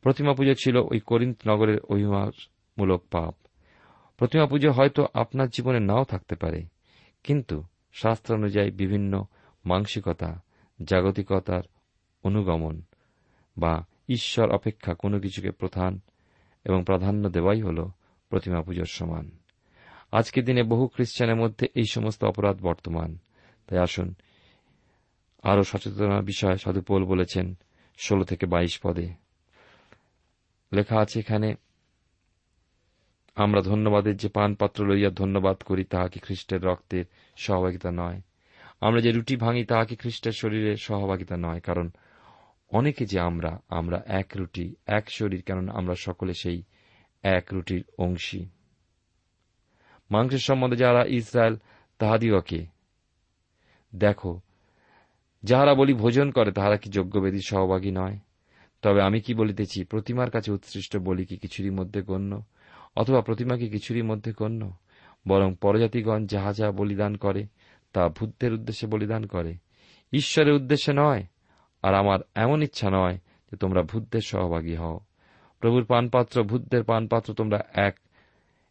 প্রতিমা 0.00 0.32
পুজো 0.34 0.54
ছিল 0.54 0.76
ওই 0.76 1.00
করিন্ত 1.00 1.38
নগরের 1.48 1.80
অভিমানমূলক 1.80 3.02
পাপ। 3.10 3.34
প্রতিমা 4.16 4.46
পুজো 4.46 4.70
হয়তো 4.72 5.06
আপনার 5.14 5.48
জীবনে 5.48 5.80
নাও 5.80 6.04
থাকতে 6.04 6.34
পারে, 6.34 6.60
কিন্তু 7.24 7.56
শাস্ত্র 7.92 8.34
অনুযায়ী 8.34 8.70
বিভিন্ন 8.70 9.24
মানসিকতা, 9.64 10.30
জাগতিকতার 10.82 11.62
অনুগমন 12.24 12.82
বা 13.56 13.84
ঈশ্বর 14.08 14.50
অপেক্ষা 14.50 14.94
কোনো 14.94 15.20
কিছুকে 15.20 15.50
প্রধান 15.50 16.00
এবং 16.64 16.84
প্রাধান্য 16.84 17.28
দেওয়াই 17.28 17.60
হল 17.60 17.78
প্রতিমা 18.28 18.60
পুজোর 18.62 18.90
সমান। 18.90 19.30
আজকের 20.12 20.44
দিনে 20.44 20.62
বহু 20.62 20.84
খ্রিস্টানের 20.86 21.36
মধ্যে 21.36 21.66
এই 21.74 21.86
সমস্ত 21.90 22.24
অপরাধ 22.24 22.56
বর্তমান। 22.62 23.18
তাই 23.66 23.78
আসুন। 23.78 24.14
আরও 25.42 25.64
সচেতনার 25.64 26.22
বিষয়ে 26.22 26.58
সাধু 26.58 26.80
পোল 26.80 27.04
বলেছেন 27.04 27.54
ষোলো 27.98 28.24
থেকে 28.24 28.46
বাইশ 28.46 28.80
পদে। 28.82 29.08
লেখা 30.72 31.00
আছে 31.00 31.18
এখানে, 31.18 31.54
আমরা 33.34 33.60
ধন্যবাদের 33.60 34.16
যে 34.16 34.28
পানপাত্র 34.28 34.86
লইয়া 34.86 35.10
ধন্যবাদ 35.10 35.56
করি 35.56 35.84
তাহা 35.84 36.08
কি 36.08 36.20
খ্রিস্টের 36.20 36.62
রক্তের 36.62 37.04
সহভাগিতা 37.36 37.90
নয়। 37.90 38.20
আমরা 38.80 39.00
যে 39.00 39.12
রুটি 39.12 39.36
ভাঙি 39.36 39.64
তাহা 39.64 39.84
কি 39.84 39.96
খ্রিস্টের 39.96 40.32
শরীরে 40.32 40.76
সহভাগিতা 40.76 41.36
নয়। 41.36 41.60
কারণ 41.60 41.90
অনেকে 42.70 43.06
যে 43.06 43.20
আমরা 43.20 43.60
আমরা 43.68 44.02
এক 44.06 44.26
রুটি, 44.36 44.74
এক 44.86 45.10
শরীর, 45.10 45.42
কেননা 45.42 45.72
আমরা 45.72 45.94
সকলে 45.94 46.34
সেই 46.34 46.62
এক 47.22 47.46
রুটির 47.52 47.84
অংশী। 47.98 48.46
মাংসের 50.10 50.38
সম্বন্ধে 50.38 50.76
যারা 50.76 51.04
ইসরায়েল 51.04 51.56
তাহাদিওকে 51.98 52.75
দেখো, 53.96 54.40
যাহারা 55.42 55.74
বলি 55.74 55.94
ভোজন 55.94 56.30
করে, 56.30 56.52
তাহারা 56.52 56.76
কি 56.76 56.90
যজ্ঞবেদীর 56.90 57.42
সহভাগী 57.46 57.90
নয়? 57.90 58.18
তবে 58.82 59.02
আমি 59.02 59.20
কি 59.20 59.34
বলিতেছি, 59.34 59.84
প্রতিমার 59.84 60.30
কাছে 60.30 60.52
উৎসৃষ্ট 60.52 60.96
বলি 60.96 61.24
কি 61.24 61.36
কিছুরই 61.36 61.70
মধ্যে 61.70 62.02
গণ্য, 62.02 62.42
অথবা 62.96 63.20
প্রতিমা 63.20 63.56
কি 63.56 63.68
কিছুরই 63.68 64.02
মধ্যে 64.02 64.32
গণ্য? 64.38 64.72
বরং 65.28 65.54
পরজাতিগণ 65.60 66.26
যাহা 66.26 66.52
যাহা 66.52 66.72
বলিদান 66.72 67.16
করে, 67.16 67.46
তা 67.92 68.08
ভূতের 68.08 68.52
উদ্দেশ্যে 68.52 68.88
বলিদান 68.88 69.26
করে। 69.26 69.54
ঈশ্বরের 70.12 70.52
উদ্দেশ্যে 70.52 70.92
নয়, 70.96 71.24
আর 71.82 71.94
আমার 71.94 72.18
এমন 72.34 72.62
ইচ্ছা 72.62 72.90
নয় 72.90 73.14
যে 73.50 73.56
তোমরা 73.56 73.82
ভূতদের 73.82 74.20
সহভাগী 74.20 74.74
হও। 74.74 75.00
প্রভুর 75.60 75.84
পানপাত্র, 75.84 76.42
ভূতদের 76.42 76.84
পানপাত্র 76.84 77.34
তোমরা 77.34 77.64
এক, 77.74 77.98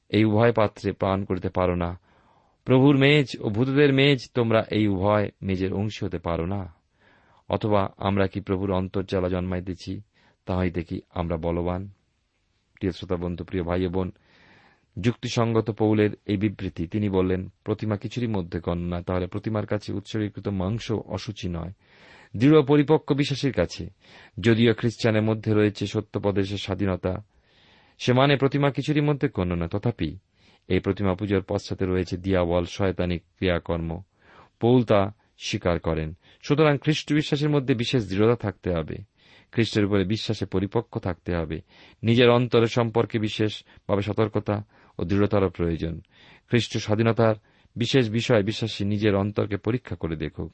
এই 0.09 0.25
উভয় 0.25 0.51
পাত্রে 0.51 0.91
পান 0.91 1.23
করিতে 1.23 1.49
পারো 1.49 1.75
না। 1.75 1.99
প্রভুর 2.65 2.97
মেজ 2.97 3.37
ও 3.39 3.49
ভূতদের 3.49 3.93
মেজ, 3.93 4.29
তোমরা 4.33 4.65
এই 4.71 4.87
উভয় 4.87 5.31
মেজের 5.41 5.73
অংশ 5.73 6.03
হতে 6.03 6.19
পারো 6.19 6.45
না। 6.45 6.73
অথবা 7.49 7.89
আমরা 7.97 8.27
কি 8.27 8.41
প্রভুর 8.41 8.71
অন্তর্জালা 8.71 9.29
জন্মাইতেছি, 9.29 10.01
তাহাই 10.45 10.71
দেখি 10.71 11.01
আমরা 11.09 11.37
বলবান। 11.37 11.89
প্রিয় 12.73 13.17
বন্ধু, 13.17 13.43
প্রিয় 13.43 13.63
ভাই 13.63 13.87
বোন, 13.87 14.11
যুক্তিসঙ্গত 14.99 15.71
পৌলের 15.71 16.09
এই 16.25 16.37
বিবৃতি, 16.37 16.87
তিনি 16.87 17.09
বললেন, 17.09 17.49
প্রতিমা 17.63 17.97
কিছুরই 17.97 18.27
মধ্যে 18.27 18.59
গণ্য, 18.59 19.03
তাহলে 19.03 19.27
প্রতিমার 19.27 19.65
কাছে 19.65 19.93
উৎসর্গীকৃত 19.93 20.47
মাংস 20.47 20.91
অসুচি 20.91 21.49
নয়। 21.49 21.71
দৃঢ় 22.37 22.61
পরিপক্ক 22.61 23.13
বিশ্বাসীর 23.13 23.53
কাছে, 23.53 23.89
যদিও 24.39 24.73
খ্রিস্টানের 24.73 25.21
মধ্যে 25.21 25.53
রয়েছে 25.53 25.87
সত্যপদেশের 25.87 26.57
স্বাধীনতা, 26.57 27.23
সে 27.97 28.13
মানে 28.13 28.35
প্রতিমা 28.35 28.71
কিছুরই 28.71 29.01
মধ্যে 29.01 29.29
গণ্য 29.33 29.53
নয়। 29.53 29.67
তথাপি 29.67 30.17
এই 30.67 30.79
প্রতিমা 30.79 31.13
পুজোর 31.13 31.41
পশ্চাতে 31.41 31.85
রয়েছে 31.85 32.17
দিয়াবল 32.17 32.65
শয়তানিক 32.65 33.21
ক্রিয়াকর্ম। 33.37 34.01
পৌল 34.59 34.83
তা 34.83 35.11
স্বীকার 35.37 35.79
করেন। 35.79 36.13
সুতরাং 36.43 36.77
খ্রিস্ট 36.77 37.13
বিশ্বাসের 37.13 37.49
মধ্যে 37.49 37.73
বিশেষ 37.73 38.09
দৃঢ়তা 38.09 38.35
থাকতে 38.35 38.71
হবে। 38.71 38.97
খ্রিস্টের 39.51 39.85
উপরে 39.85 40.03
বিশ্বাসে 40.03 40.45
পরিপক্ক 40.45 40.99
থাকতে 40.99 41.35
হবে। 41.35 41.61
নিজের 42.03 42.29
অন্তরের 42.29 42.67
সম্পর্কে 42.67 43.19
বিশেষভাবে 43.19 44.01
সতর্কতা 44.01 44.63
ও 44.99 45.03
দৃঢ়তারও 45.03 45.49
প্রয়োজন। 45.49 46.01
খ্রিস্ট 46.49 46.77
স্বাধীনতার 46.77 47.35
বিশেষ 47.75 48.09
বিষয় 48.09 48.43
বিশ্বাসী 48.43 48.85
নিজের 48.85 49.15
অন্তরকে 49.15 49.57
পরীক্ষা 49.57 49.95
করে 49.95 50.15
দেখুক। 50.15 50.53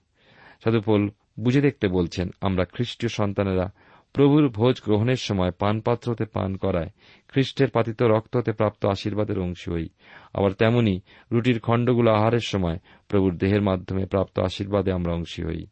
সাধুপোল 0.64 1.10
বুঝে 1.40 1.62
দেখতে 1.62 1.88
বলছেন, 1.88 2.30
আমরা 2.42 2.66
খ্রিস্টীয় 2.66 3.10
সন্তানেরা 3.10 3.72
প্রভুর 4.14 4.50
ভোজ 4.50 4.82
গ্রহণের 4.86 5.16
সময় 5.16 5.52
পানপাত্র 5.52 6.12
হতে 6.12 6.26
পান 6.26 6.56
করায়, 6.56 6.90
খ্রিস্টের 7.28 7.70
পাতিত 7.70 8.02
রক্ত 8.02 8.38
হতে 8.38 8.52
প্রাপ্ত 8.52 8.86
আশীর্বাদের 8.86 9.40
অংশ 9.40 9.70
হই। 9.70 9.90
আবার 10.34 10.52
তেমনি 10.52 11.02
রুটির 11.32 11.60
খণ্ডগুলো 11.60 12.12
আহারের 12.12 12.40
সময় 12.40 12.78
প্রভুর 13.08 13.38
দেহের 13.38 13.62
মাধ্যমে 13.62 14.06
প্রাপ্ত 14.06 14.40
আশীর্বাদে 14.40 14.92
আমরা 14.92 15.14
অংশী 15.14 15.44
হই। 15.44 15.66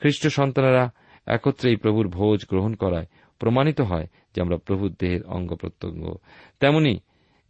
খ্রিস্ট 0.00 0.28
সন্তানেরা 0.28 0.90
একত্রেই 1.26 1.76
প্রভুর 1.76 2.08
ভোজ 2.08 2.46
গ্রহণ 2.48 2.74
করায় 2.74 3.06
প্রমাণিত 3.38 3.80
হয় 3.80 4.06
যে 4.34 4.42
আমরা 4.42 4.56
প্রভুর 4.56 4.94
দেহের 4.98 5.24
অঙ্গ 5.24 5.54
প্রত্যঙ্গ। 5.54 6.16
তেমনি 6.60 7.00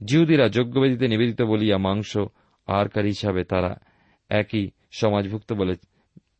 জিহুদিরা 0.05 0.49
যজ্ঞবেদীতে 0.49 1.09
নিবেদিত 1.09 1.43
বলিয়া 1.43 1.79
মাংস 1.79 2.16
আহারকারী 2.66 3.09
হিসাবে 3.09 3.45
তারা 3.45 3.77
একই 4.29 4.71
সমাজভুক্ত 4.93 5.53
বলে 5.53 5.75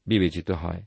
বিবেচিত 0.07 0.50
হয়। 0.50 0.83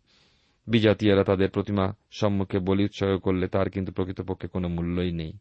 বিজাতীয়রা 0.67 1.23
তাদের 1.23 1.49
প্রতিমা 1.49 1.93
সম্মুখে 2.11 2.59
বলি 2.59 2.83
উৎসর্গ 2.83 3.19
করলে 3.19 3.47
তার 3.47 3.69
কিন্তু 3.69 3.91
প্রকৃতপক্ষে 3.91 4.47
কোনো 4.47 4.67
মূল্যই 4.67 5.11
নেই। 5.11 5.37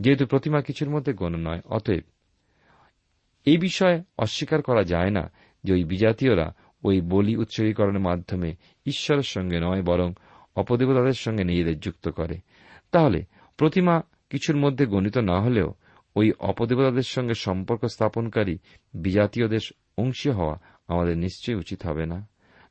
যেহেতু 0.00 0.26
প্রতিমা 0.26 0.62
কিছুর 0.62 0.90
মধ্যে 0.90 1.12
গণ 1.12 1.36
নয়, 1.36 1.60
অতএব 1.64 2.02
এই 3.44 3.56
বিষয়ে 3.56 4.02
অস্বীকার 4.18 4.62
করা 4.62 4.84
যায় 4.84 5.10
না 5.10 5.32
যে 5.64 5.72
ওই 5.72 5.84
বিজাতীয়রা 5.84 6.54
ওই 6.84 7.00
বলি 7.00 7.36
উৎসর্গীকরণের 7.36 8.00
মাধ্যমে 8.00 8.56
ঈশ্বরের 8.86 9.22
সঙ্গে 9.22 9.60
নয়, 9.60 9.82
বরং 9.82 10.12
অপদেবতাদের 10.56 11.12
সঙ্গে 11.12 11.44
নিজেদের 11.44 11.80
যুক্ত 11.80 12.08
করে। 12.08 12.38
তাহলে 12.92 13.24
প্রতিমা 13.56 14.02
কিছুর 14.30 14.56
মধ্যে 14.56 14.86
গণিত 14.86 15.18
না 15.18 15.40
হলেও 15.40 15.74
ওই 16.16 16.32
অপদেবতাদের 16.40 17.02
সঙ্গে 17.02 17.34
সম্পর্ক 17.34 17.84
স্থাপনকারী 17.84 18.58
বিজাতীয়দের 18.94 19.58
অংশী 19.98 20.30
হওয়া 20.30 20.60
আমাদের 20.88 21.18
নিশ্চয়ই 21.18 21.56
উচিত 21.56 21.86
হবে 21.86 22.06
না। 22.06 22.28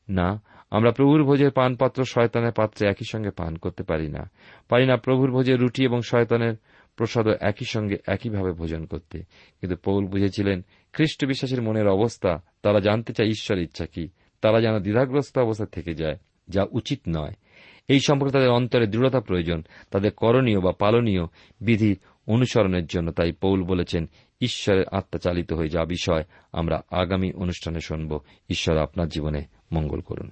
না, 0.10 0.42
আমরা 0.72 0.92
প্রভুর 0.92 1.24
ভোজের 1.24 1.52
পানপাত্র 1.52 2.04
শয়তানের 2.06 2.52
পাত্রে 2.52 2.88
একই 2.88 3.06
সঙ্গে 3.12 3.30
পান 3.30 3.56
করতে 3.56 3.84
পারি 3.84 4.08
না। 4.08 4.30
পারি 4.70 4.86
না 4.86 4.98
প্রভুর 4.98 5.32
ভোজের 5.32 5.60
রুটি 5.60 5.84
এবং 5.84 6.02
শয়তানের 6.02 6.54
প্রসাদও 6.96 7.34
একই 7.42 7.66
সঙ্গে 7.66 7.98
একইভাবে 8.08 8.52
ভোজন 8.52 8.86
করতে। 8.86 9.20
কিন্তু 9.62 9.76
পৌল 9.76 10.06
বুঝেছিলেন, 10.06 10.66
খ্রিস্ট 10.94 11.26
বিশ্বাসের 11.26 11.62
মনের 11.62 11.88
অবস্থা, 11.88 12.42
তারা 12.62 12.80
জানতে 12.80 13.14
চায় 13.14 13.30
ঈশ্বর 13.30 13.58
ইচ্ছা 13.58 13.86
কি। 13.86 14.08
তারা 14.42 14.62
যেন 14.62 14.80
দ্বিধাগ্রস্ত 14.80 15.38
অবস্থা 15.38 15.66
থেকে 15.66 15.94
যায়, 15.94 16.16
যা 16.48 16.66
উচিত 16.72 17.00
নয়। 17.08 17.34
এই 17.88 18.00
সম্পর্কে 18.00 18.34
তাদের 18.34 18.50
অন্তরে 18.50 18.88
দৃঢ়তা 18.88 19.20
প্রয়োজন। 19.20 19.64
তাদের 19.92 20.12
করণীয় 20.12 20.62
বা 20.62 20.72
পালনীয় 20.80 21.26
বিধি 21.62 21.96
অনুসরণের 22.28 22.86
জন্য 22.86 23.12
তাই 23.12 23.32
পৌল 23.32 23.64
বলেছেন, 23.64 24.10
ঈশ্বরের 24.42 24.86
আত্মা 24.92 25.20
চালিত 25.20 25.54
হয়ে 25.54 25.70
যা 25.70 25.86
বিষয় 25.86 26.24
আমরা 26.52 26.82
আগামী 26.92 27.32
অনুষ্ঠানে 27.34 27.82
শুনব। 27.82 28.20
ঈশ্বর 28.50 28.78
আপনার 28.78 29.08
জীবনে 29.08 29.46
মঙ্গল 29.72 30.02
করুন। 30.02 30.32